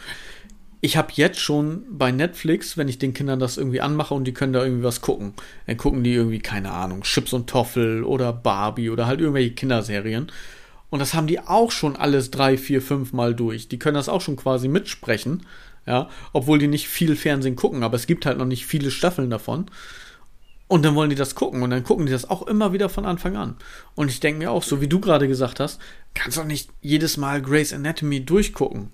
[0.81, 4.34] Ich habe jetzt schon bei Netflix, wenn ich den Kindern das irgendwie anmache und die
[4.34, 5.34] können da irgendwie was gucken,
[5.65, 10.31] dann gucken die irgendwie, keine Ahnung, Chips und Toffel oder Barbie oder halt irgendwelche Kinderserien.
[10.91, 13.67] Und das haben die auch schon alles drei, vier, fünf Mal durch.
[13.67, 15.41] Die können das auch schon quasi mitsprechen
[15.86, 19.30] ja, obwohl die nicht viel Fernsehen gucken, aber es gibt halt noch nicht viele Staffeln
[19.30, 19.69] davon.
[20.67, 23.06] Und dann wollen die das gucken und dann gucken die das auch immer wieder von
[23.06, 23.56] Anfang an.
[23.93, 25.80] Und ich denke mir auch, so wie du gerade gesagt hast,
[26.15, 28.89] kannst du auch nicht jedes Mal Grey's Anatomy durchgucken.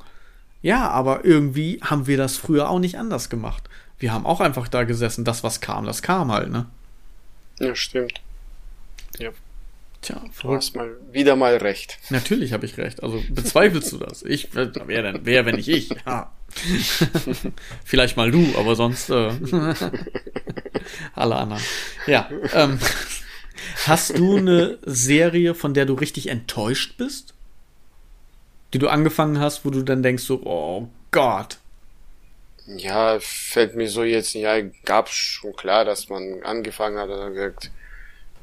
[0.61, 3.69] Ja, aber irgendwie haben wir das früher auch nicht anders gemacht.
[3.99, 6.65] Wir haben auch einfach da gesessen, das was kam, das kam halt, ne?
[7.59, 8.19] Ja, stimmt.
[9.17, 9.29] Ja.
[10.01, 11.99] Tja, du hast mal wieder mal recht.
[12.09, 13.03] Natürlich habe ich recht.
[13.03, 14.23] Also bezweifelst du das?
[14.23, 15.19] Ich, wer denn?
[15.23, 15.89] Wer, wenn nicht ich?
[16.05, 16.31] Ja.
[17.85, 19.31] Vielleicht mal du, aber sonst äh,
[21.15, 21.61] alle anderen.
[22.07, 22.29] Ja.
[22.53, 22.79] Ähm,
[23.85, 27.33] hast du eine Serie, von der du richtig enttäuscht bist?
[28.73, 31.57] Die du angefangen hast, wo du dann denkst so, oh Gott.
[32.67, 37.71] Ja, fällt mir so jetzt, ja, gab schon klar, dass man angefangen hat und gesagt,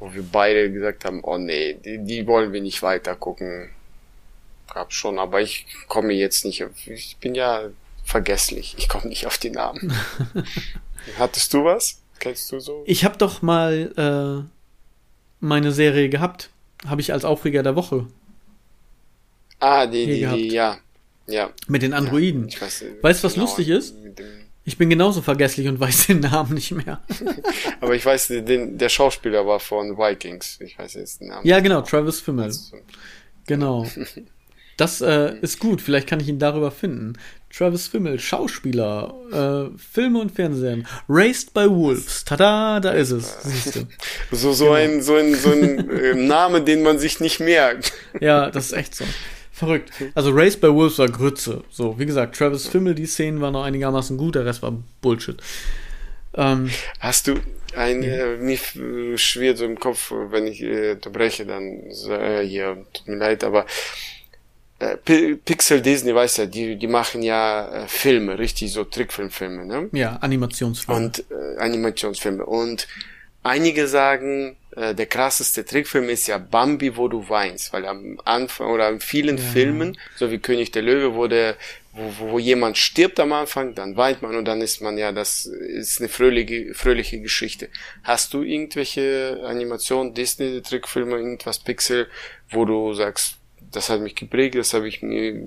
[0.01, 3.71] wo wir beide gesagt haben, oh nee, die, die wollen wir nicht weiter gucken.
[4.73, 7.71] Gab schon, aber ich komme jetzt nicht, ich bin ja
[8.09, 8.75] vergesslich.
[8.79, 9.93] Ich komme nicht auf die Namen.
[11.19, 12.01] Hattest du was?
[12.19, 12.83] Kennst du so?
[12.87, 14.49] Ich habe doch mal äh,
[15.41, 16.51] meine Serie gehabt.
[16.87, 18.07] Habe ich als Aufreger der Woche.
[19.61, 20.79] Ah, die, die, die, ja.
[21.27, 21.51] Ja.
[21.67, 22.49] Mit den Androiden.
[22.49, 23.95] Ja, weiß, weißt du, was genau, lustig ist?
[24.65, 27.03] Ich bin genauso vergesslich und weiß den Namen nicht mehr.
[27.81, 30.59] Aber ich weiß, den, der Schauspieler war von Vikings.
[30.61, 31.47] Ich weiß jetzt den Namen.
[31.47, 32.55] Ja, genau, Travis Fimmel.
[33.47, 33.87] Genau.
[34.79, 37.15] Das äh, ist gut, vielleicht kann ich ihn darüber finden.
[37.51, 40.87] Travis Fimmel, Schauspieler, äh, Filme und Fernsehen.
[41.09, 42.25] Raised by Wolves.
[42.25, 43.37] Tada, da ist es.
[43.43, 43.81] Siehst du.
[44.31, 44.77] So, so genau.
[44.77, 47.93] ein, so ein, so ein äh, Name, den man sich nicht merkt.
[48.21, 49.05] Ja, das ist echt so.
[49.51, 49.91] Verrückt.
[50.15, 51.65] Also Raised by Wolves war Grütze.
[51.71, 55.37] So, wie gesagt, Travis Fimmel, die Szenen waren noch einigermaßen gut, der Rest war Bullshit.
[56.35, 57.35] Ähm, Hast du
[57.75, 58.11] ein, ja.
[58.11, 58.59] äh, mir
[59.19, 63.67] schwirrt so im Kopf, wenn ich äh, unterbreche, dann äh, hier, tut mir leid, aber
[64.79, 69.89] äh, Pixel Disney, weißt du, die, die machen ja äh, Filme, richtig so Trickfilmfilme, ne?
[69.93, 71.01] Ja, Animationsfilme.
[71.01, 72.47] Und äh, Animationsfilme.
[72.47, 72.87] Und
[73.43, 78.71] einige sagen, äh, der krasseste Trickfilm ist ja Bambi, wo du weinst, weil am Anfang
[78.71, 79.43] oder in vielen ja.
[79.43, 81.57] Filmen, so wie König der Löwe, wo der
[81.99, 85.47] wo, wo jemand stirbt am Anfang, dann weint man und dann ist man ja, das
[85.47, 87.69] ist eine fröhliche, fröhliche Geschichte.
[88.05, 92.07] Hast du irgendwelche Animationen, Disney, Trickfilme, irgendwas Pixel,
[92.51, 93.38] wo du sagst,
[93.73, 95.43] das hat mich geprägt, das habe ich mir,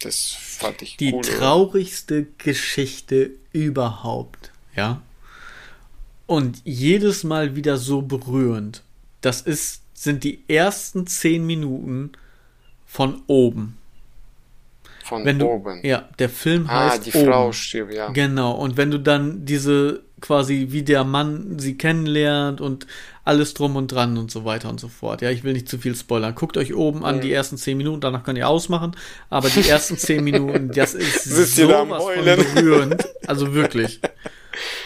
[0.00, 1.22] das fand ich Die cool.
[1.22, 2.26] Die traurigste oder?
[2.38, 5.02] Geschichte überhaupt, ja.
[6.26, 8.84] Und jedes Mal wieder so berührend.
[9.20, 12.12] Das ist, sind die ersten zehn Minuten
[12.86, 13.76] von oben.
[15.04, 15.84] Von wenn du, oben.
[15.84, 16.94] Ja, der Film ah, heißt.
[16.94, 17.26] Ah, die oben.
[17.26, 18.10] Frau stirbt, ja.
[18.10, 18.52] Genau.
[18.52, 22.86] Und wenn du dann diese quasi, wie der Mann sie kennenlernt und
[23.24, 25.22] alles drum und dran und so weiter und so fort.
[25.22, 26.34] Ja, ich will nicht zu viel spoilern.
[26.34, 28.96] Guckt euch oben an die ersten zehn Minuten, danach könnt ihr ausmachen.
[29.28, 31.24] Aber die ersten zehn Minuten, das ist
[31.56, 33.08] sowas von berührend.
[33.26, 34.00] Also wirklich.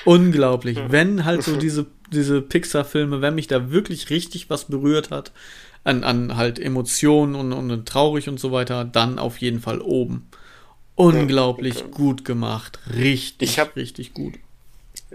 [0.04, 0.78] Unglaublich.
[0.88, 5.32] Wenn halt so diese, diese Pixar-Filme, wenn mich da wirklich richtig was berührt hat,
[5.84, 10.26] an, an halt Emotionen und, und traurig und so weiter, dann auf jeden Fall oben.
[10.96, 11.90] Unglaublich ja, okay.
[11.92, 12.78] gut gemacht.
[12.94, 14.34] Richtig, ich hab, richtig gut.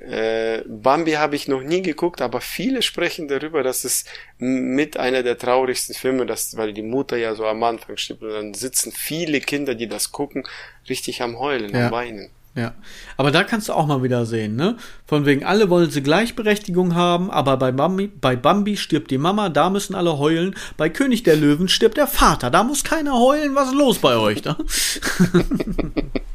[0.02, 4.06] Äh, Bambi habe ich noch nie geguckt, aber viele sprechen darüber, dass es
[4.38, 8.32] mit einer der traurigsten Filme, dass, weil die Mutter ja so am Anfang stirbt und
[8.32, 10.48] dann sitzen viele Kinder, die das gucken,
[10.88, 11.88] richtig am Heulen, ja.
[11.88, 12.30] am Weinen.
[12.56, 12.74] Ja,
[13.16, 14.76] aber da kannst du auch mal wieder sehen, ne?
[15.06, 19.50] Von wegen, alle wollen sie Gleichberechtigung haben, aber bei Bambi, bei Bambi stirbt die Mama,
[19.50, 20.56] da müssen alle heulen.
[20.76, 23.54] Bei König der Löwen stirbt der Vater, da muss keiner heulen.
[23.54, 24.58] Was ist los bei euch, ne?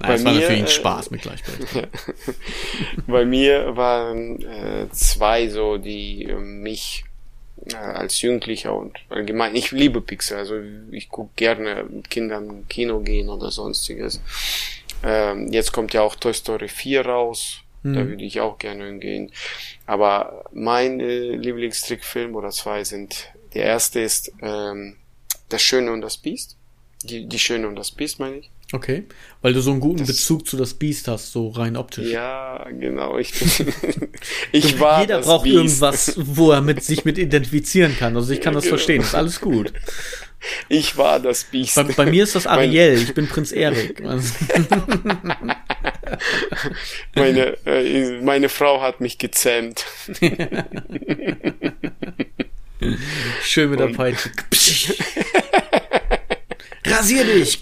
[0.00, 1.88] Nein, es war mir, natürlich ein Spaß mit Gleichberechtigung.
[3.06, 7.04] bei mir waren äh, zwei so, die äh, mich
[7.66, 10.56] äh, als Jugendlicher und allgemein, ich liebe Pixar, also
[10.90, 14.20] ich gucke gerne mit Kindern im Kino gehen oder sonstiges.
[15.02, 17.60] Ähm, jetzt kommt ja auch Toy Story 4 raus.
[17.82, 17.94] Mhm.
[17.94, 19.32] Da würde ich auch gerne hingehen.
[19.86, 24.96] Aber mein äh, Lieblingstrickfilm oder zwei sind, der erste ist ähm,
[25.48, 26.56] Das Schöne und das Biest.
[27.04, 28.50] Die, die Schöne und das Biest meine ich.
[28.70, 29.04] Okay,
[29.40, 32.10] weil du so einen guten das, Bezug zu das Biest hast, so rein optisch.
[32.10, 33.16] Ja, genau.
[33.16, 33.32] Ich,
[34.52, 35.56] ich war Jeder braucht Biest.
[35.56, 38.14] irgendwas, wo er mit, sich mit identifizieren kann.
[38.14, 38.76] Also ich kann das genau.
[38.76, 39.72] verstehen, ist alles gut.
[40.68, 41.76] Ich war das Biest.
[41.76, 44.02] Bei, bei mir ist das Ariel, ich bin Prinz Erik.
[47.14, 49.86] meine, äh, meine Frau hat mich gezähmt.
[53.42, 54.30] Schön mit der Peitsche.
[56.84, 57.58] Rasier dich!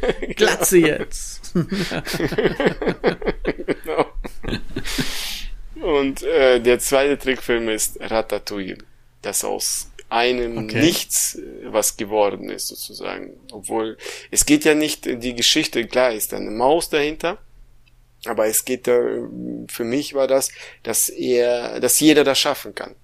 [0.36, 1.52] Glatze jetzt!
[3.66, 4.06] genau.
[5.80, 8.78] Und äh, der zweite Trickfilm ist Ratatouille.
[9.22, 10.80] Das aus einem okay.
[10.80, 13.32] Nichts, was geworden ist, sozusagen.
[13.50, 13.96] Obwohl,
[14.30, 17.38] es geht ja nicht, die Geschichte, klar, ist eine Maus dahinter,
[18.24, 19.00] aber es geht da,
[19.68, 20.50] für mich war das,
[20.82, 22.94] dass er, dass jeder das schaffen kann.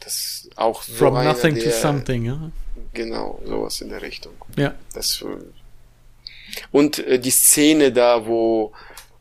[0.00, 2.50] Das auch so From nothing der, to something, ja.
[2.92, 4.34] Genau, sowas in der Richtung.
[4.56, 4.74] Ja.
[4.94, 5.24] Das,
[6.70, 8.72] und äh, die Szene da, wo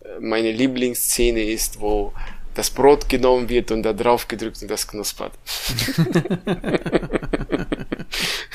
[0.01, 2.13] äh, meine Lieblingsszene ist, wo
[2.55, 5.33] das Brot genommen wird und da drauf gedrückt und das knuspert.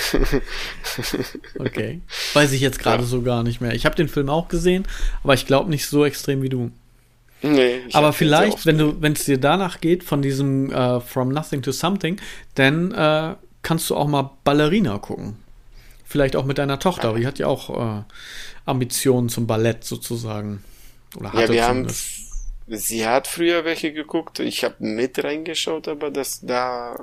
[1.59, 2.01] okay.
[2.33, 3.09] Weiß ich jetzt gerade ja.
[3.09, 3.75] so gar nicht mehr.
[3.75, 4.87] Ich habe den Film auch gesehen,
[5.23, 6.71] aber ich glaube nicht so extrem wie du.
[7.43, 11.63] Nee, aber vielleicht, wenn du, wenn es dir danach geht, von diesem uh, From Nothing
[11.63, 12.21] to Something,
[12.55, 15.37] dann uh, kannst du auch mal Ballerina gucken.
[16.05, 17.15] Vielleicht auch mit deiner Tochter.
[17.15, 18.05] Die hat ja auch uh,
[18.71, 20.65] Ambitionen zum Ballett sozusagen.
[21.17, 21.87] Oder hatte ja, wir haben
[22.77, 24.39] Sie hat früher welche geguckt.
[24.39, 26.95] Ich habe mit reingeschaut, aber das da.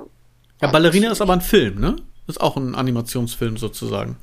[0.62, 1.96] Ja, Ballerina ist aber ein Film, ne?
[2.26, 4.16] Ist auch ein Animationsfilm sozusagen.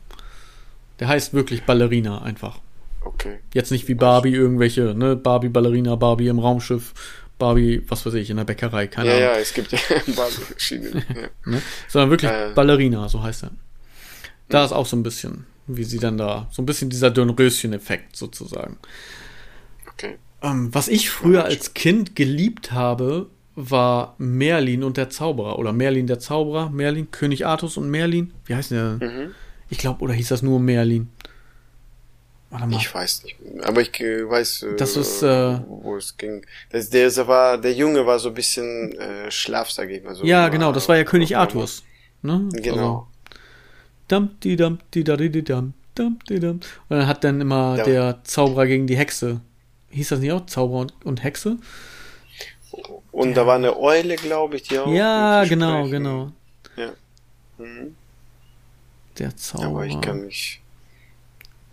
[0.99, 2.60] Der heißt wirklich Ballerina einfach.
[3.03, 3.39] Okay.
[3.53, 5.15] Jetzt nicht wie Barbie irgendwelche, ne?
[5.15, 6.93] Barbie Ballerina, Barbie im Raumschiff,
[7.38, 9.27] Barbie, was weiß ich, in der Bäckerei, keine ja, Ahnung.
[9.27, 9.79] Ja, es gibt ja
[10.15, 11.05] Barbie verschiedene.
[11.15, 11.51] Ja.
[11.51, 11.62] ne?
[11.88, 12.51] Sondern wirklich äh.
[12.55, 13.51] Ballerina, so heißt er.
[14.49, 14.65] Da mhm.
[14.65, 18.78] ist auch so ein bisschen, wie sie dann da, so ein bisschen dieser Dürnröschen-Effekt sozusagen.
[19.91, 20.17] Okay.
[20.41, 25.58] Ähm, was ich früher als Kind geliebt habe, war Merlin und der Zauberer.
[25.58, 28.34] Oder Merlin der Zauberer, Merlin, König Artus und Merlin.
[28.45, 28.97] Wie heißt der?
[29.01, 29.34] Mhm.
[29.69, 31.10] Ich glaube, oder hieß das nur Merlin?
[32.71, 33.36] Ich weiß nicht.
[33.63, 36.45] Aber ich äh, weiß, äh, das ist, äh, wo es ging.
[36.69, 40.15] Das, der, der, war, der Junge war so ein bisschen äh, schlaff, sag ich mal
[40.15, 40.23] so.
[40.23, 41.84] Ja, genau, das war ja König Artus.
[42.21, 42.47] Ne?
[42.54, 42.75] Genau.
[42.75, 43.08] Also,
[46.27, 46.55] dum, dum.
[46.55, 47.83] Und dann hat dann immer ja.
[47.83, 49.41] der Zauberer gegen die Hexe
[49.95, 51.57] hieß das nicht auch Zauberer und, und Hexe?
[53.11, 53.35] Und ja.
[53.35, 54.91] da war eine Eule, glaube ich, die auch.
[54.91, 56.31] Ja, genau, genau.
[56.75, 56.91] Ja.
[57.57, 57.95] Mhm.
[59.17, 59.69] Der Zauberer.
[59.69, 60.61] Aber ich kann mich.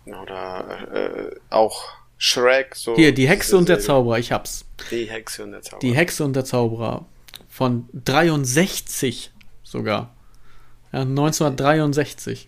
[0.05, 1.83] Oder äh, auch
[2.17, 2.95] Shrek, so.
[2.95, 4.65] Hier, die Hexe und der Zauberer, ich hab's.
[4.91, 5.79] Die Hexe und der Zauberer.
[5.81, 7.05] Die Hexe und der Zauberer.
[7.49, 9.31] Von 63
[9.63, 10.15] sogar.
[10.93, 12.47] Ja, 1963.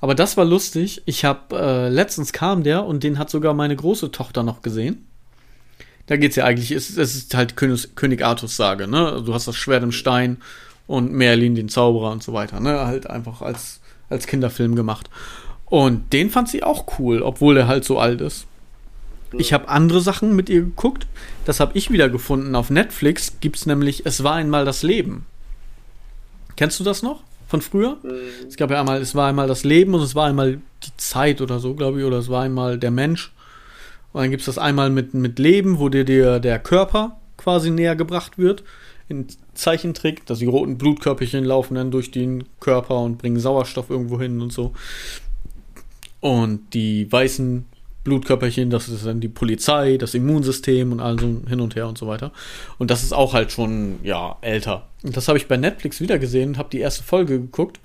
[0.00, 1.02] Aber das war lustig.
[1.06, 5.06] Ich habe äh, letztens kam der und den hat sogar meine große Tochter noch gesehen.
[6.06, 9.22] Da geht's ja eigentlich, es, es ist halt König, König Artus Sage, ne?
[9.24, 10.38] Du hast das Schwert im Stein
[10.86, 12.86] und Merlin den Zauberer und so weiter, ne?
[12.86, 15.08] Halt einfach als, als Kinderfilm gemacht.
[15.64, 18.46] Und den fand sie auch cool, obwohl er halt so alt ist.
[19.32, 21.06] Ich habe andere Sachen mit ihr geguckt.
[21.44, 22.54] Das habe ich wieder gefunden.
[22.54, 25.26] Auf Netflix gibt's nämlich Es war einmal das Leben.
[26.56, 27.22] Kennst du das noch?
[27.54, 27.98] Von früher.
[28.02, 28.48] Mhm.
[28.48, 31.40] Es gab ja einmal, es war einmal das Leben und es war einmal die Zeit
[31.40, 33.32] oder so, glaube ich, oder es war einmal der Mensch.
[34.12, 37.70] Und dann gibt es das einmal mit, mit Leben, wo dir der, der Körper quasi
[37.70, 38.64] näher gebracht wird.
[39.08, 44.20] In Zeichentrick, dass die roten Blutkörperchen laufen dann durch den Körper und bringen Sauerstoff irgendwo
[44.20, 44.72] hin und so.
[46.20, 47.66] Und die weißen
[48.04, 51.98] Blutkörperchen, das ist dann die Polizei, das Immunsystem und all so hin und her und
[51.98, 52.32] so weiter.
[52.78, 54.86] Und das ist auch halt schon, ja, älter.
[55.02, 57.80] Und das habe ich bei Netflix wieder gesehen, habe die erste Folge geguckt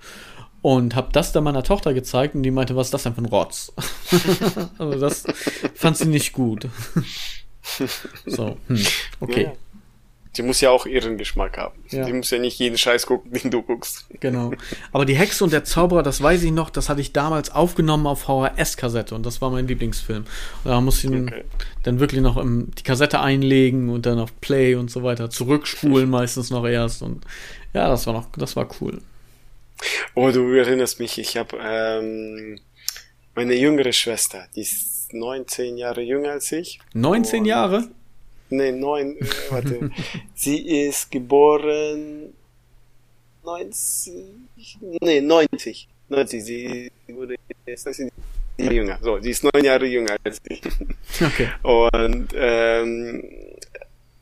[0.62, 3.22] und habe das dann meiner Tochter gezeigt und die meinte, was ist das denn für
[3.22, 3.72] ein Rotz?
[4.78, 5.24] also das
[5.74, 6.68] fand sie nicht gut.
[8.26, 8.86] so, hm,
[9.22, 9.44] okay.
[9.44, 9.54] Ja.
[10.38, 11.80] Die muss ja auch ihren Geschmack haben.
[11.90, 12.06] Ja.
[12.06, 14.06] Die muss ja nicht jeden Scheiß gucken, den du guckst.
[14.20, 14.52] Genau.
[14.92, 18.06] Aber die Hexe und der Zauberer, das weiß ich noch, das hatte ich damals aufgenommen
[18.06, 20.26] auf VHS-Kassette und das war mein Lieblingsfilm.
[20.64, 21.44] Da musste ich okay.
[21.84, 26.10] dann wirklich noch im, die Kassette einlegen und dann auf Play und so weiter zurückspulen
[26.10, 27.26] meistens noch erst und
[27.74, 29.02] ja, das war noch, das war cool.
[30.14, 32.60] Oh, du erinnerst mich, ich habe ähm,
[33.36, 36.80] meine jüngere Schwester, die ist 19 Jahre jünger als ich.
[36.94, 37.90] 19 Jahre?
[38.50, 39.92] Nee, neun, äh, warte.
[40.34, 42.34] sie ist geboren
[43.44, 45.88] 90, nee, 90.
[46.10, 47.36] 90, sie wurde
[47.66, 47.88] jetzt
[48.58, 49.00] jünger.
[49.02, 50.62] So, sie ist neun Jahre jünger als ich.
[51.22, 51.50] Okay.
[51.64, 53.24] Und ähm,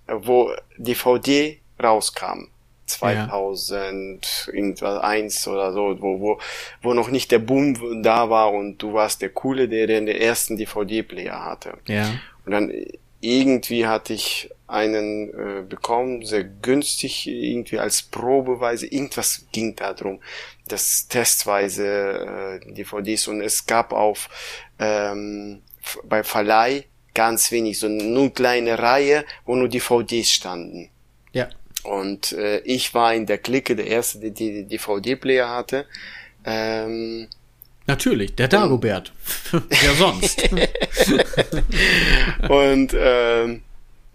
[0.07, 2.47] wo DVD rauskam,
[2.87, 4.53] 2000 ja.
[4.53, 6.39] irgendwas eins oder so, wo, wo,
[6.81, 10.07] wo noch nicht der Boom da war und du warst der Coole, der, der den
[10.15, 11.77] ersten DVD-Player hatte.
[11.87, 12.09] Ja.
[12.45, 12.71] Und dann
[13.19, 18.86] irgendwie hatte ich einen äh, bekommen, sehr günstig, irgendwie als Probeweise.
[18.88, 20.19] Irgendwas ging da drum,
[20.67, 24.30] das testweise äh, DVDs und es gab auf
[24.77, 25.62] ähm,
[26.03, 30.89] bei Verleih ganz wenig, so eine kleine Reihe, wo nur DVDs standen.
[31.32, 31.49] Ja.
[31.84, 35.86] Und äh, ich war in der Clique der erste, der die DVD-Player hatte.
[36.45, 37.27] Ähm,
[37.88, 39.13] Natürlich, der Dagobert.
[39.51, 40.43] Wer sonst?
[42.50, 43.62] und ähm,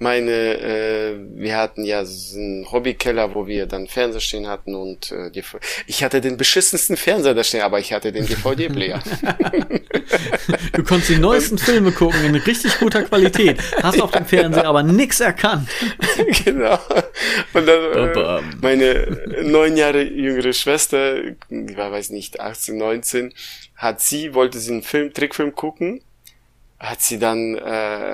[0.02, 5.12] meine, äh, wir hatten ja so einen Hobbykeller, wo wir dann Fernseher stehen hatten und
[5.12, 5.42] äh, die,
[5.86, 9.00] ich hatte den beschissensten Fernseher da stehen, aber ich hatte den DVD-Player.
[10.72, 14.82] du konntest die neuesten Filme gucken in richtig guter Qualität, hast auf dem Fernseher aber
[14.82, 15.68] nix erkannt.
[16.44, 16.78] genau.
[17.54, 23.32] Und dann äh, meine neun Jahre jüngere Schwester, ich weiß nicht, 18, 19,
[23.76, 26.02] hat sie, wollte sie einen Film, Trickfilm gucken
[26.82, 27.62] hat sie dann äh,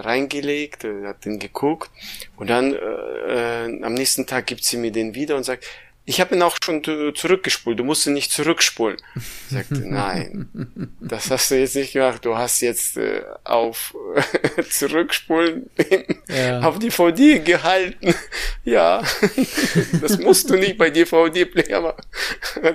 [0.00, 1.90] reingelegt, äh, hat den geguckt
[2.36, 5.64] und dann äh, äh, am nächsten Tag gibt sie mir den wieder und sagt,
[6.08, 6.82] ich habe ihn auch schon
[7.14, 8.96] zurückgespult, du musst ihn nicht zurückspulen.
[9.50, 10.48] Ich sagte, nein,
[11.00, 15.70] das hast du jetzt nicht gemacht, du hast jetzt äh, auf äh, Zurückspulen
[16.28, 16.60] ja.
[16.60, 18.14] auf DVD gehalten.
[18.64, 19.02] ja,
[20.02, 22.02] das musst du nicht bei DVD-Player machen.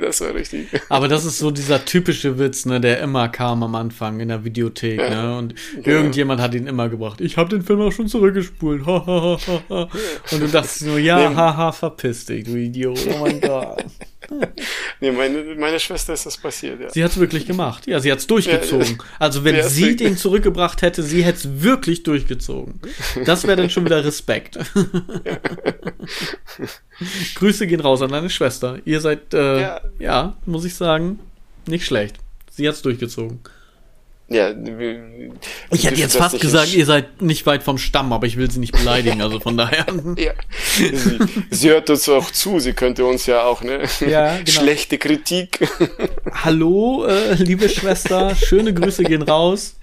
[0.02, 0.68] das war richtig.
[0.90, 4.44] Aber das ist so dieser typische Witz, ne, der immer kam am Anfang in der
[4.44, 5.10] Videothek, ja.
[5.10, 7.22] ne, und irgendjemand hat ihn immer gebracht.
[7.22, 8.82] Ich habe den Film auch schon zurückgespult.
[8.88, 13.00] und du dachtest nur, ja, haha, verpiss dich, du Idiot.
[13.24, 13.86] Oh mein Gott.
[15.00, 16.90] nee, meine, meine Schwester ist das passiert, ja.
[16.90, 17.88] Sie hat es wirklich gemacht.
[17.88, 18.98] Ja, sie hat es durchgezogen.
[19.20, 22.80] Also wenn sie den zurückgebracht hätte, sie hätte es wirklich durchgezogen.
[23.26, 24.58] Das wäre dann schon wieder Respekt.
[27.36, 28.80] Grüße gehen raus an deine Schwester.
[28.86, 29.82] Ihr seid, äh, ja.
[30.00, 31.20] ja, muss ich sagen,
[31.68, 32.18] nicht schlecht.
[32.52, 33.40] Sie hat es durchgezogen.
[34.34, 34.52] Ja,
[35.72, 38.60] ich hätte jetzt fast gesagt, ihr seid nicht weit vom Stamm, aber ich will sie
[38.60, 39.86] nicht beleidigen, also von daher.
[40.18, 40.34] ja.
[40.76, 41.20] Sie,
[41.52, 43.84] sie, hört uns auch zu, sie könnte uns ja auch, ne?
[44.00, 44.50] Ja, genau.
[44.50, 45.60] Schlechte Kritik.
[46.34, 49.76] Hallo, äh, liebe Schwester, schöne Grüße gehen raus.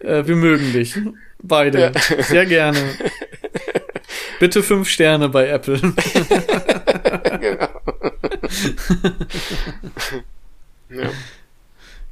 [0.00, 0.94] Äh, wir mögen dich.
[1.42, 1.92] Beide.
[1.92, 2.22] Ja.
[2.22, 2.78] Sehr gerne.
[4.38, 5.80] Bitte fünf Sterne bei Apple.
[7.40, 7.68] genau.
[10.90, 11.10] ja.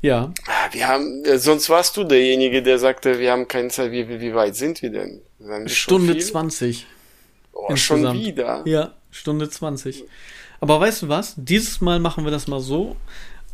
[0.03, 0.33] Ja.
[0.73, 3.93] Wir haben, äh, sonst warst du derjenige, der sagte, wir haben keine Zeit.
[3.93, 5.21] Wie, wie weit sind wir denn?
[5.39, 6.87] Wir Stunde zwanzig.
[7.53, 8.63] Oh, schon wieder.
[8.67, 10.05] Ja, Stunde zwanzig.
[10.61, 11.35] Aber weißt du was?
[11.37, 12.97] Dieses Mal machen wir das mal so,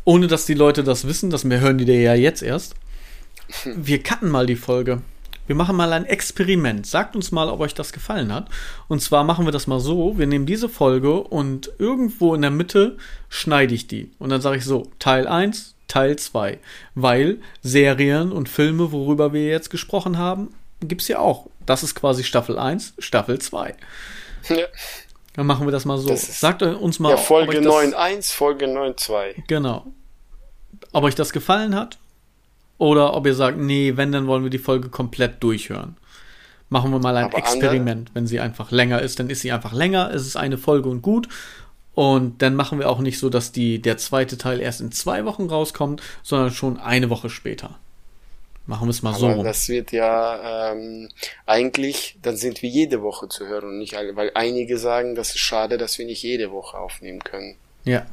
[0.05, 2.75] ohne dass die Leute das wissen, das hören die dir ja jetzt erst.
[3.65, 5.03] Wir cutten mal die Folge.
[5.47, 6.87] Wir machen mal ein Experiment.
[6.87, 8.49] Sagt uns mal, ob euch das gefallen hat.
[8.89, 12.51] Und zwar machen wir das mal so: Wir nehmen diese Folge und irgendwo in der
[12.51, 12.97] Mitte
[13.29, 14.13] schneide ich die.
[14.19, 16.59] Und dann sage ich so: Teil 1, Teil 2.
[16.95, 20.49] Weil Serien und Filme, worüber wir jetzt gesprochen haben,
[20.81, 21.49] gibt es ja auch.
[21.67, 23.75] Das ist quasi Staffel 1, Staffel 2.
[24.49, 24.57] Ja.
[25.35, 26.09] Dann machen wir das mal so.
[26.09, 27.11] Das Sagt uns mal.
[27.11, 29.45] Ja, Folge 9.1, Folge 9.2.
[29.49, 29.87] Genau.
[30.93, 31.99] Ob euch das gefallen hat?
[32.79, 35.97] Oder ob ihr sagt, nee, wenn, dann wollen wir die Folge komplett durchhören.
[36.71, 38.11] Machen wir mal ein Aber Experiment.
[38.15, 40.11] Wenn sie einfach länger ist, dann ist sie einfach länger.
[40.13, 41.29] Es ist eine Folge und gut.
[41.95, 45.25] Und dann machen wir auch nicht so, dass die, der zweite Teil erst in zwei
[45.25, 47.79] Wochen rauskommt, sondern schon eine Woche später.
[48.67, 49.43] Machen wir es mal Aber so.
[49.43, 51.09] Das wird ja ähm,
[51.47, 55.31] eigentlich, dann sind wir jede Woche zu hören und nicht alle, weil einige sagen, das
[55.31, 57.57] ist schade, dass wir nicht jede Woche aufnehmen können.
[57.85, 58.07] Ja.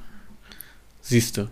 [1.01, 1.47] Siehst du.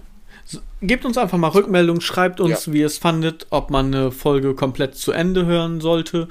[0.81, 2.73] Gebt uns einfach mal Rückmeldung, schreibt uns, ja.
[2.73, 6.27] wie ihr es fandet, ob man eine Folge komplett zu Ende hören sollte,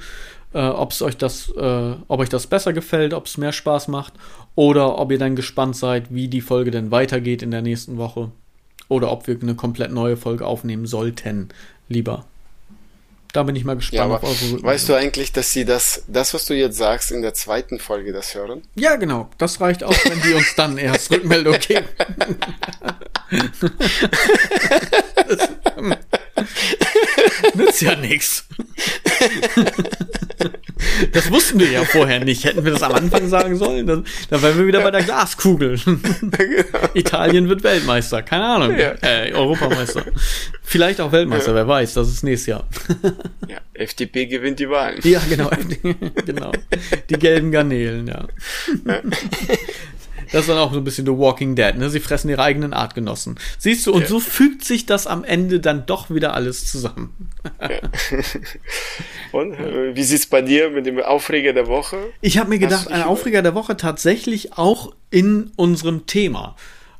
[0.53, 3.87] äh, ob es euch das, äh, ob euch das besser gefällt, ob es mehr Spaß
[3.87, 4.13] macht
[4.55, 8.31] oder ob ihr dann gespannt seid, wie die Folge denn weitergeht in der nächsten Woche
[8.89, 11.49] oder ob wir eine komplett neue Folge aufnehmen sollten,
[11.89, 12.25] lieber.
[13.33, 16.33] Da bin ich mal gespannt ja, auf eure Weißt du eigentlich, dass sie das, das,
[16.33, 18.63] was du jetzt sagst, in der zweiten Folge das hören?
[18.75, 19.29] Ja, genau.
[19.37, 21.85] Das reicht auch, wenn die uns dann erst Rückmeldung geben.
[25.27, 25.49] das,
[27.57, 28.47] nützt ja nichts.
[31.11, 32.43] Das wussten wir ja vorher nicht.
[32.43, 35.79] Hätten wir das am Anfang sagen sollen, dann, dann wären wir wieder bei der Glaskugel.
[36.93, 38.21] Italien wird Weltmeister.
[38.21, 38.77] Keine Ahnung.
[38.77, 38.93] Ja.
[39.01, 40.05] Äh, Europameister.
[40.63, 41.55] Vielleicht auch Weltmeister, ja.
[41.55, 41.95] wer weiß.
[41.95, 42.67] Das ist nächstes Jahr.
[43.47, 44.99] Ja, FDP gewinnt die Wahlen.
[45.03, 45.49] Ja, genau.
[46.25, 46.51] genau.
[47.09, 48.27] Die gelben Garnelen, ja.
[48.85, 49.01] ja.
[50.31, 51.89] Das ist dann auch so ein bisschen The Walking Dead, ne?
[51.89, 53.39] Sie fressen ihre eigenen Artgenossen.
[53.57, 54.07] Siehst du, und ja.
[54.07, 57.29] so fügt sich das am Ende dann doch wieder alles zusammen.
[57.61, 57.69] Ja.
[59.31, 61.97] und äh, wie sieht's bei dir mit dem Aufreger der Woche?
[62.21, 66.55] Ich habe mir gedacht, ein Aufreger der Woche tatsächlich auch in unserem Thema.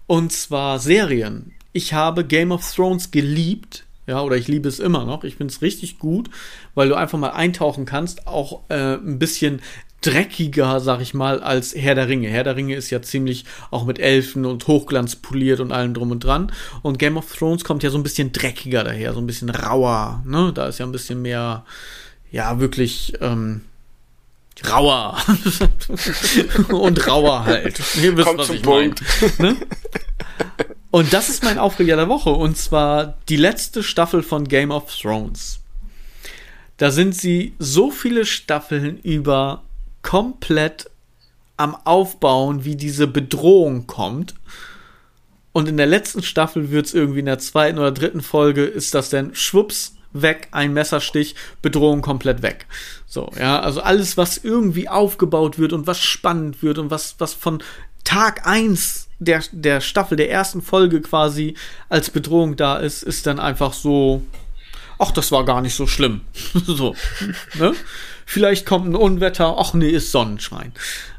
[0.07, 1.53] Und zwar Serien.
[1.73, 3.84] Ich habe Game of Thrones geliebt.
[4.07, 5.25] Ja, oder ich liebe es immer noch.
[5.25, 6.30] Ich finde es richtig gut,
[6.75, 9.61] weil du einfach mal eintauchen kannst, auch äh, ein bisschen
[10.08, 12.30] dreckiger, sag ich mal, als Herr der Ringe.
[12.30, 16.12] Herr der Ringe ist ja ziemlich auch mit Elfen und Hochglanz poliert und allem drum
[16.12, 16.51] und dran.
[16.82, 20.24] Und Game of Thrones kommt ja so ein bisschen dreckiger daher, so ein bisschen rauer.
[20.26, 20.51] Ne?
[20.53, 21.66] Da ist ja ein bisschen mehr,
[22.32, 23.62] ja, wirklich, ähm,
[24.70, 25.18] rauer.
[26.70, 27.80] und rauer halt.
[28.01, 29.01] Ihr wisst, Kommt was zum ich Punkt.
[29.38, 29.58] Mein, ne?
[30.89, 32.30] Und das ist mein Aufreger der Woche.
[32.30, 35.60] Und zwar die letzte Staffel von Game of Thrones.
[36.78, 39.64] Da sind sie so viele Staffeln über
[40.08, 40.89] komplett
[41.58, 44.36] am Aufbauen, wie diese Bedrohung kommt.
[45.51, 48.93] Und in der letzten Staffel wird es irgendwie in der zweiten oder dritten Folge, ist
[48.93, 52.68] das dann schwupps weg, ein Messerstich, Bedrohung komplett weg.
[53.05, 57.34] So, ja, also alles, was irgendwie aufgebaut wird und was spannend wird und was, was
[57.34, 57.62] von
[58.05, 61.55] Tag eins der, der Staffel, der ersten Folge quasi
[61.89, 64.22] als Bedrohung da ist, ist dann einfach so,
[64.99, 66.22] ach, das war gar nicht so schlimm.
[66.66, 66.95] so,
[67.55, 67.74] ne?
[68.28, 70.73] Vielleicht kommt ein Unwetter, ach nee, ist Sonnenschein.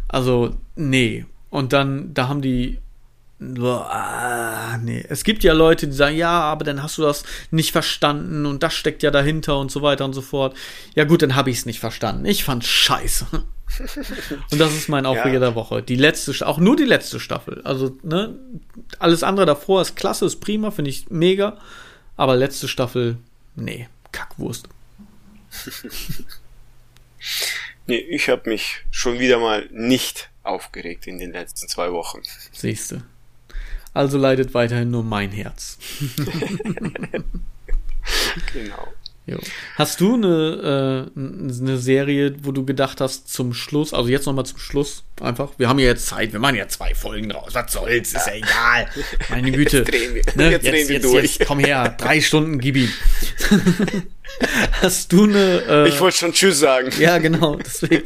[0.06, 1.26] Also, nee.
[1.50, 2.78] Und dann, da haben die
[3.40, 5.04] Ah, nee.
[5.09, 8.64] Es gibt ja Leute, die sagen, ja, aber dann hast du das nicht verstanden und
[8.64, 10.56] das steckt ja dahinter und so weiter und so fort.
[10.96, 12.24] Ja gut, dann habe ich es nicht verstanden.
[12.24, 13.26] Ich fand's scheiße.
[14.50, 15.40] und das ist mein Aufreger ja.
[15.40, 15.82] der Woche.
[15.82, 17.61] Die letzte, auch nur die letzte Staffel.
[17.62, 18.34] Also, ne,
[18.98, 21.59] alles andere davor ist klasse, ist prima, finde ich mega.
[22.16, 23.18] Aber letzte Staffel,
[23.54, 24.68] nee, Kackwurst.
[27.86, 32.20] Nee, ich habe mich schon wieder mal nicht aufgeregt in den letzten zwei Wochen.
[32.52, 33.02] Siehst du.
[33.94, 35.78] Also leidet weiterhin nur mein Herz.
[38.52, 38.88] genau.
[39.29, 39.39] Jo.
[39.74, 44.47] Hast du eine, äh, eine Serie, wo du gedacht hast, zum Schluss, also jetzt nochmal
[44.47, 47.70] zum Schluss, einfach, wir haben ja jetzt Zeit, wir machen ja zwei Folgen draus, was
[47.70, 48.89] soll's, ist ja egal.
[49.29, 49.79] Meine Güte.
[49.79, 50.51] Jetzt drehen wir, ne?
[50.51, 51.37] jetzt, jetzt, drehen wir jetzt, durch.
[51.37, 52.91] Jetzt, komm her, drei Stunden, gib ihm.
[54.81, 55.62] Hast du eine.
[55.68, 56.91] Äh, ich wollte schon Tschüss sagen.
[56.99, 58.05] Ja, genau, deswegen.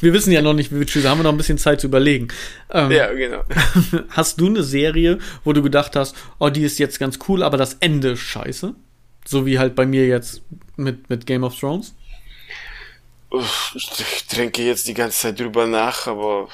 [0.00, 1.88] wir wissen ja noch nicht, wie wir Tschüss, haben wir noch ein bisschen Zeit zu
[1.88, 2.28] überlegen.
[2.70, 3.42] Ähm, ja, genau.
[4.08, 7.58] Hast du eine Serie, wo du gedacht hast, oh, die ist jetzt ganz cool, aber
[7.58, 8.74] das Ende ist scheiße?
[9.24, 10.42] So wie halt bei mir jetzt
[10.76, 11.94] mit, mit Game of Thrones?
[13.74, 16.48] Ich denke jetzt die ganze Zeit drüber nach, aber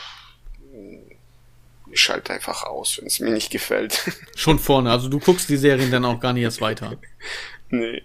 [1.91, 4.01] ich schalte einfach aus, wenn es mir nicht gefällt.
[4.37, 6.97] Schon vorne, also du guckst die Serien dann auch gar nicht erst weiter.
[7.69, 8.03] Nee.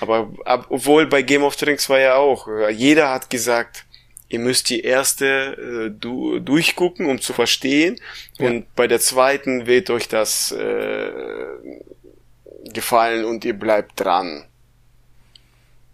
[0.00, 3.84] Aber ab, obwohl bei Game of Thrones war ja auch, jeder hat gesagt,
[4.28, 5.26] ihr müsst die erste
[5.86, 8.00] äh, du, durchgucken, um zu verstehen.
[8.38, 8.48] Ja.
[8.48, 11.46] Und bei der zweiten wird euch das äh,
[12.74, 14.44] gefallen und ihr bleibt dran.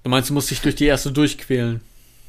[0.02, 1.82] Du meinst, du musst dich durch die erste durchquälen?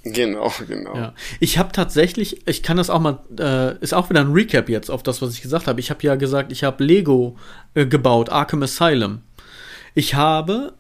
[0.04, 0.96] Genau, genau.
[0.96, 1.14] Ja.
[1.40, 4.90] Ich habe tatsächlich, ich kann das auch mal, äh, ist auch wieder ein Recap jetzt
[4.90, 5.80] auf das, was ich gesagt habe.
[5.80, 7.38] Ich habe ja gesagt, ich habe Lego
[7.76, 9.22] äh, gebaut, Arkham Asylum.
[9.94, 10.74] Ich habe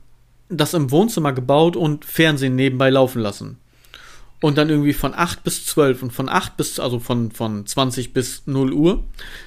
[0.49, 3.57] das im Wohnzimmer gebaut und Fernsehen nebenbei laufen lassen.
[4.41, 8.13] Und dann irgendwie von 8 bis 12 und von 8 bis, also von, von 20
[8.13, 9.03] bis 0 Uhr,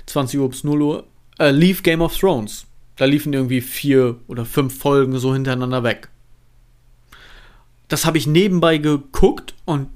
[0.06, 1.04] 20 Uhr bis 0 Uhr,
[1.40, 2.66] äh, lief Game of Thrones.
[2.96, 6.08] Da liefen irgendwie vier oder fünf Folgen so hintereinander weg.
[7.88, 9.88] Das habe ich nebenbei geguckt und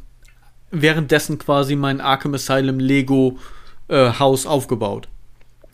[0.70, 3.38] währenddessen quasi mein Arkham Asylum Lego
[3.88, 5.08] äh, Haus aufgebaut.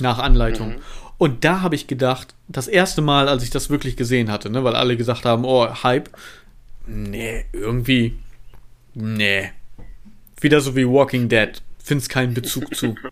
[0.00, 0.70] Nach Anleitung.
[0.70, 0.80] Mhm.
[1.18, 4.64] Und da habe ich gedacht, das erste Mal, als ich das wirklich gesehen hatte, ne,
[4.64, 6.10] weil alle gesagt haben, oh, Hype.
[6.86, 8.16] Nee, irgendwie.
[8.94, 9.50] Nee.
[10.40, 11.62] Wieder so wie Walking Dead.
[11.82, 12.94] Find's keinen Bezug zu.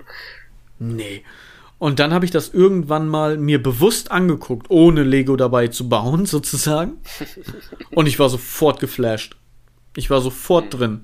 [0.79, 1.23] Nee.
[1.83, 6.27] Und dann habe ich das irgendwann mal mir bewusst angeguckt, ohne Lego dabei zu bauen,
[6.37, 6.99] sozusagen.
[7.91, 9.35] Und ich war sofort geflasht.
[9.97, 10.71] Ich war sofort mhm.
[10.71, 11.01] drin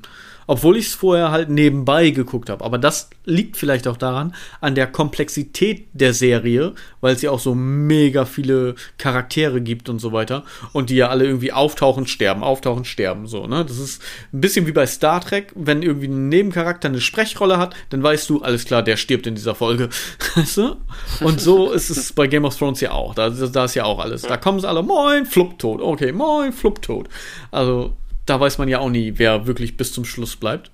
[0.49, 2.65] obwohl ich es vorher halt nebenbei geguckt habe.
[2.65, 6.73] Aber das liegt vielleicht auch daran, an der Komplexität der Serie,
[7.03, 10.45] weil es ja auch so mega viele Charaktere gibt und so weiter.
[10.73, 13.27] Und die ja alle irgendwie auftauchen, sterben, auftauchen, sterben.
[13.27, 13.63] So, ne?
[13.65, 17.77] Das ist ein bisschen wie bei Star Trek, wenn irgendwie ein Nebencharakter eine Sprechrolle hat,
[17.91, 19.91] dann weißt du, alles klar, der stirbt in dieser Folge.
[20.35, 20.77] Weißt du?
[21.21, 23.15] Und so ist es bei Game of Thrones ja auch.
[23.15, 24.23] Da, da ist ja auch alles.
[24.23, 25.83] Da kommen sie alle, moin, flupp tot.
[25.83, 27.09] Okay, moin, flupp tot.
[27.51, 27.95] Also,
[28.29, 30.71] da weiß man ja auch nie, wer wirklich bis zum Schluss bleibt.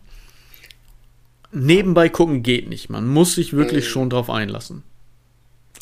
[1.53, 2.91] Nebenbei gucken geht nicht.
[2.91, 3.89] Man muss sich wirklich mhm.
[3.89, 4.83] schon drauf einlassen.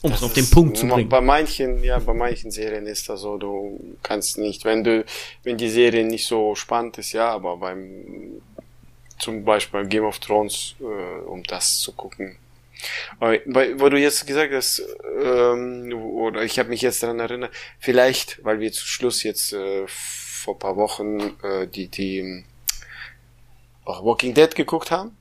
[0.03, 1.09] Um es auf den Punkt zu bringen.
[1.09, 5.05] Bei manchen, ja, bei manchen Serien ist das so, du kannst nicht, wenn du,
[5.45, 8.41] wenn die Serie nicht so spannend ist, ja, aber beim,
[9.21, 12.37] zum Beispiel Game of Thrones, äh, um das zu gucken.
[13.21, 13.43] Weil,
[13.79, 14.83] wo du jetzt gesagt hast,
[15.25, 19.87] ähm, oder ich habe mich jetzt daran erinnert, vielleicht, weil wir zu Schluss jetzt äh,
[20.43, 22.45] vor paar Wochen äh, die, die
[23.85, 25.17] auch Walking Dead geguckt haben.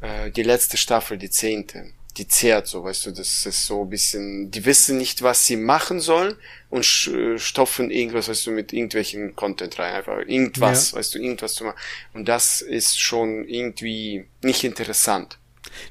[0.00, 1.92] Äh, die letzte Staffel, die zehnte.
[2.16, 5.56] Die zehrt so, weißt du, das ist so ein bisschen, die wissen nicht, was sie
[5.56, 6.36] machen sollen
[6.70, 10.98] und stopfen irgendwas, weißt du, mit irgendwelchen Content rein, einfach irgendwas, ja.
[10.98, 11.78] weißt du, irgendwas zu machen.
[12.12, 15.38] Und das ist schon irgendwie nicht interessant.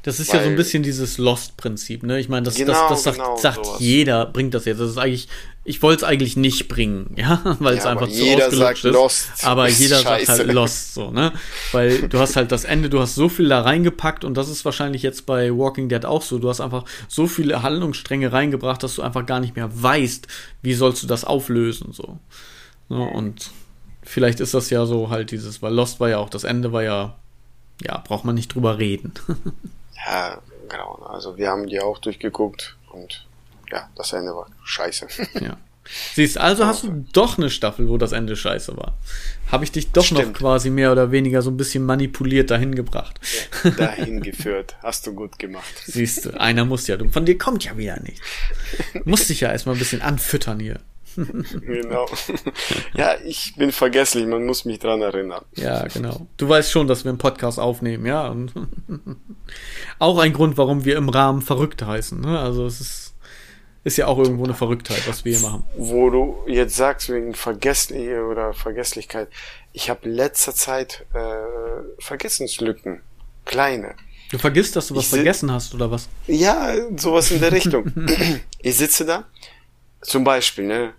[0.03, 2.19] Das ist Weil, ja so ein bisschen dieses Lost-Prinzip, ne?
[2.19, 4.79] Ich meine, das, genau, das, das genau, sagt, sagt jeder, bringt das jetzt.
[4.79, 5.27] Das ist eigentlich,
[5.63, 8.93] ich wollte es eigentlich nicht bringen, ja, weil es einfach zu ausgelutscht ist.
[8.93, 10.25] Lost aber jeder Scheiße.
[10.25, 11.33] sagt halt Lost, so, ne?
[11.71, 14.65] Weil du hast halt das Ende, du hast so viel da reingepackt und das ist
[14.65, 16.39] wahrscheinlich jetzt bei Walking Dead auch so.
[16.39, 20.27] Du hast einfach so viele Handlungsstränge reingebracht, dass du einfach gar nicht mehr weißt,
[20.61, 22.19] wie sollst du das auflösen, so.
[22.89, 23.51] so und
[24.03, 26.83] vielleicht ist das ja so halt dieses, weil Lost war ja auch, das Ende war
[26.83, 27.15] ja
[27.81, 29.13] ja, braucht man nicht drüber reden.
[30.05, 30.95] ja, genau.
[31.07, 33.25] Also wir haben die auch durchgeguckt und
[33.71, 35.07] ja, das Ende war scheiße.
[35.41, 35.57] ja.
[36.13, 38.97] Siehst, also hast du doch eine Staffel, wo das Ende scheiße war.
[39.51, 40.27] Habe ich dich doch Stimmt.
[40.27, 43.19] noch quasi mehr oder weniger so ein bisschen manipuliert dahin gebracht.
[43.63, 44.77] Ja, dahin geführt.
[44.81, 45.83] Hast du gut gemacht.
[45.85, 46.97] Siehst du, einer muss ja.
[47.09, 48.21] Von dir kommt ja wieder nichts.
[49.03, 50.79] Musst dich ja erstmal ein bisschen anfüttern hier
[51.15, 52.07] genau.
[52.95, 55.43] Ja, ich bin vergesslich, man muss mich dran erinnern.
[55.55, 56.27] Ja, genau.
[56.37, 58.27] Du weißt schon, dass wir einen Podcast aufnehmen, ja.
[58.27, 58.53] Und
[59.99, 62.21] auch ein Grund, warum wir im Rahmen verrückt heißen.
[62.21, 62.39] Ne?
[62.39, 63.15] Also es ist,
[63.83, 65.63] ist ja auch irgendwo eine Verrücktheit, was wir hier machen.
[65.75, 69.29] Wo du jetzt sagst, wegen Vergesslich oder Vergesslichkeit,
[69.73, 73.01] ich habe letzter Zeit äh, Vergessenslücken.
[73.45, 73.95] Kleine.
[74.33, 76.09] Du vergisst, dass du was vergessen hast, oder was?
[76.25, 77.91] Ja, sowas in der Richtung.
[78.59, 79.25] ich sitze da,
[80.01, 80.93] zum Beispiel, ne,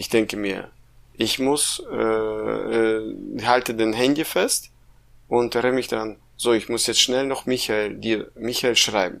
[0.00, 0.70] ich denke mir,
[1.18, 4.70] ich muss, äh, äh, halte den Handy fest
[5.28, 9.20] und erinnere mich dann, so, ich muss jetzt schnell noch Michael, dir, Michael schreiben.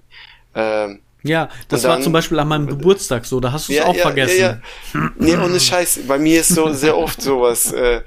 [0.54, 3.78] Ähm, ja, das dann, war zum Beispiel an meinem Geburtstag so, da hast du es
[3.80, 4.40] ja, auch ja, vergessen.
[4.40, 4.60] Ja,
[4.94, 5.10] ja.
[5.18, 7.72] nee, ohne Scheiß, bei mir ist so sehr oft sowas.
[7.72, 8.00] Äh,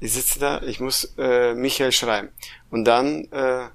[0.00, 2.30] ich sitze da, ich muss äh, Michael schreiben.
[2.72, 3.68] Und dann, äh,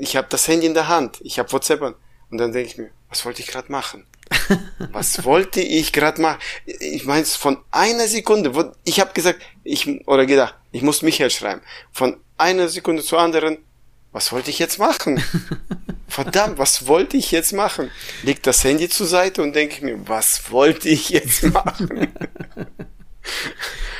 [0.00, 1.94] ich habe das Handy in der Hand, ich habe WhatsApp an.
[2.32, 4.06] Und dann denke ich mir, was wollte ich gerade machen?
[4.92, 6.38] Was wollte ich gerade machen?
[6.64, 11.30] Ich meine, von einer Sekunde, wo ich habe gesagt, ich oder gedacht, ich muss Michael
[11.30, 11.62] schreiben.
[11.90, 13.58] Von einer Sekunde zur anderen,
[14.12, 15.22] was wollte ich jetzt machen?
[16.08, 17.90] Verdammt, was wollte ich jetzt machen?
[18.22, 22.08] Leg das Handy zur Seite und denke mir, was wollte ich jetzt machen?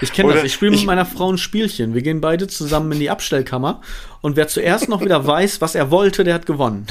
[0.02, 0.44] Ich kenne das.
[0.44, 1.94] Ich spiele mit meiner Frau ein Spielchen.
[1.94, 3.80] Wir gehen beide zusammen in die Abstellkammer
[4.20, 6.86] und wer zuerst noch wieder weiß, was er wollte, der hat gewonnen.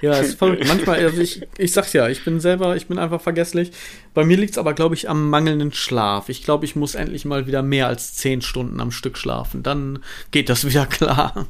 [0.00, 0.66] Ja, ist verrückt.
[0.66, 3.70] Manchmal, also ich, ich sag's ja, ich bin selber, ich bin einfach vergesslich.
[4.14, 6.28] Bei mir liegt's aber, glaube ich, am mangelnden Schlaf.
[6.28, 9.62] Ich glaube, ich muss endlich mal wieder mehr als zehn Stunden am Stück schlafen.
[9.62, 10.00] Dann
[10.30, 11.46] geht das wieder klar.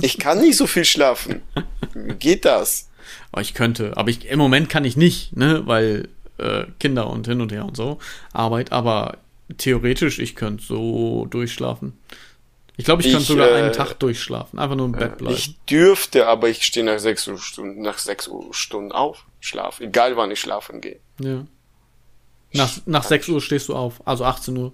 [0.00, 1.42] ich kann nicht so viel schlafen.
[2.18, 2.88] Geht das?
[3.32, 6.08] Aber ich könnte, aber ich, im Moment kann ich nicht, ne, weil
[6.38, 7.98] äh, Kinder und hin und her und so,
[8.32, 9.18] Arbeit, aber
[9.58, 11.92] theoretisch, ich könnte so durchschlafen.
[12.76, 15.34] Ich glaube, ich, ich kann sogar äh, einen Tag durchschlafen, einfach nur im Bett bleiben.
[15.34, 19.84] Ich dürfte, aber ich stehe nach sechs Uhr Stunden, nach sechs Uhr Stunden auf, schlafe,
[19.84, 21.00] egal wann ich schlafen gehe.
[21.20, 21.46] Ja.
[22.52, 24.72] Nach, nach sechs Uhr stehst du auf, also 18 Uhr.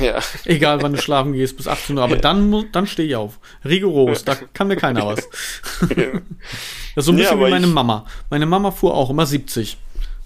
[0.00, 0.18] Ja.
[0.46, 2.20] Egal wann du schlafen gehst, bis 18 Uhr, aber ja.
[2.22, 3.38] dann, dann stehe ich auf.
[3.64, 5.28] Rigoros, da kann mir keiner was.
[5.96, 6.20] Ja.
[6.94, 8.06] Das ist so ein bisschen ja, wie meine Mama.
[8.28, 9.76] Meine Mama fuhr auch immer 70.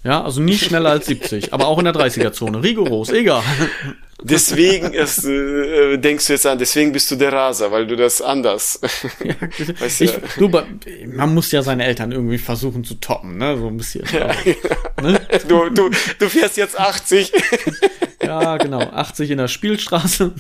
[0.05, 2.63] Ja, also nie schneller als 70, aber auch in der 30er-Zone.
[2.63, 3.45] Rigoros, egal.
[4.25, 8.21] Deswegen ist, äh, denkst du jetzt an, deswegen bist du der Raser, weil du das
[8.21, 8.81] anders.
[9.23, 9.35] Ja,
[9.81, 10.51] weißt du, ich, du,
[11.15, 13.57] man muss ja seine Eltern irgendwie versuchen zu toppen, ne?
[13.57, 14.05] So ein bisschen.
[14.13, 14.35] Ja,
[15.03, 15.21] ne?
[15.47, 17.33] du, du, du fährst jetzt 80.
[18.25, 18.81] Ja, genau.
[18.81, 20.33] 80 in der Spielstraße.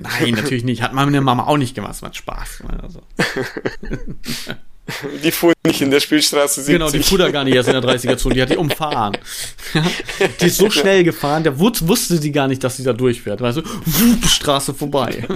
[0.00, 0.82] Nein, natürlich nicht.
[0.82, 1.94] Hat meine Mama auch nicht gemacht.
[1.94, 2.64] Es macht Spaß.
[2.82, 3.00] Also.
[5.24, 6.72] Die fuhr nicht in der Spielstraße 70.
[6.72, 9.18] Genau, die fuhr da gar nicht erst in der 30er-Zone, die hat die umfahren.
[10.40, 13.40] die ist so schnell gefahren, der wusste sie gar nicht, dass sie da durchfährt.
[13.40, 15.26] Weißt du, wupp, Straße vorbei.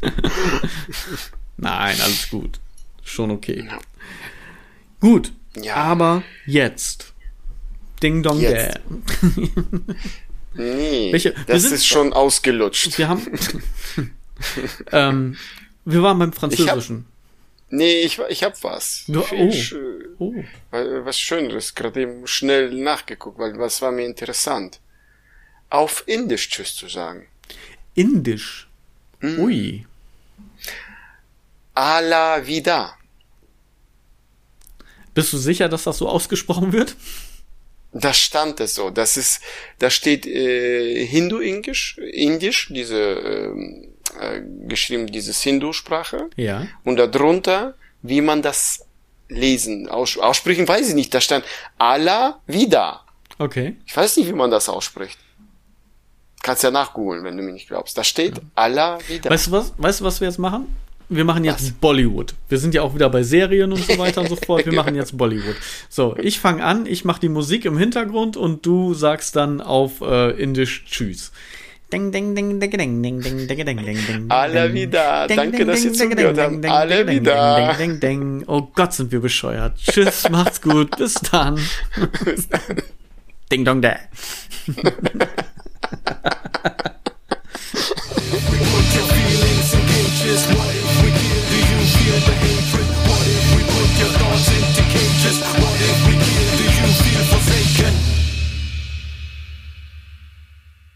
[1.56, 2.58] Nein, alles gut.
[3.02, 3.68] Schon okay.
[5.00, 5.32] Gut.
[5.62, 5.76] Ja.
[5.76, 7.12] Aber jetzt.
[8.02, 8.70] Ding Dong Dä.
[10.54, 11.34] nee, Welche?
[11.46, 12.98] das sind, ist schon ausgelutscht.
[12.98, 13.26] Wir haben.
[14.92, 15.36] ähm,
[15.84, 17.06] wir waren beim Französischen.
[17.70, 19.04] Nee, ich, ich hab was.
[19.08, 19.52] Du, oh.
[20.18, 20.34] oh.
[20.70, 24.80] Was Schöneres, gerade eben schnell nachgeguckt, weil was war mir interessant.
[25.70, 27.26] Auf Indisch Tschüss zu sagen.
[27.94, 28.68] Indisch?
[29.20, 29.38] Mm.
[29.40, 29.86] Ui.
[31.74, 32.96] Ala vida.
[35.14, 36.96] Bist du sicher, dass das so ausgesprochen wird?
[37.92, 38.90] Da stand es so.
[38.90, 39.40] Das ist,
[39.78, 43.54] da steht äh, Hindu-Indisch, Indisch, diese
[44.20, 46.30] äh, geschrieben, dieses Hindu-Sprache.
[46.36, 46.66] Ja.
[46.84, 48.86] Und darunter, wie man das
[49.28, 51.12] lesen, aus, aussprechen, weiß ich nicht.
[51.14, 51.44] Da stand
[51.78, 53.00] Allah wieder.
[53.38, 53.76] Okay.
[53.86, 55.18] Ich weiß nicht, wie man das ausspricht.
[56.42, 57.96] Kannst ja nachgoogeln, wenn du mir nicht glaubst.
[57.96, 58.44] Da steht ja.
[58.54, 59.30] Allah wieder.
[59.30, 59.72] Weißt du was?
[59.78, 60.66] Weißt du, was wir jetzt machen?
[61.08, 61.72] Wir machen jetzt was?
[61.72, 62.34] Bollywood.
[62.48, 64.64] Wir sind ja auch wieder bei Serien und so weiter und so fort.
[64.64, 65.56] Wir machen jetzt Bollywood.
[65.88, 70.00] So, ich fange an, ich mache die Musik im Hintergrund und du sagst dann auf
[70.00, 71.32] äh, Indisch Tschüss.
[71.92, 74.26] Ding, ding, ding, ding, ding, ding, ding, ding, ding, ding, ding.
[74.30, 75.26] Alle wieder.
[75.28, 76.64] Danke, dass ihr zugehört habt.
[76.66, 77.76] Alle wieder.
[77.78, 78.44] Ding, ding, ding.
[78.46, 79.76] Oh Gott, sind wir bescheuert.
[79.76, 80.96] Tschüss, macht's gut.
[80.96, 81.60] Bis dann.
[82.24, 82.82] Bis dann.
[83.52, 83.96] Ding, dong, da.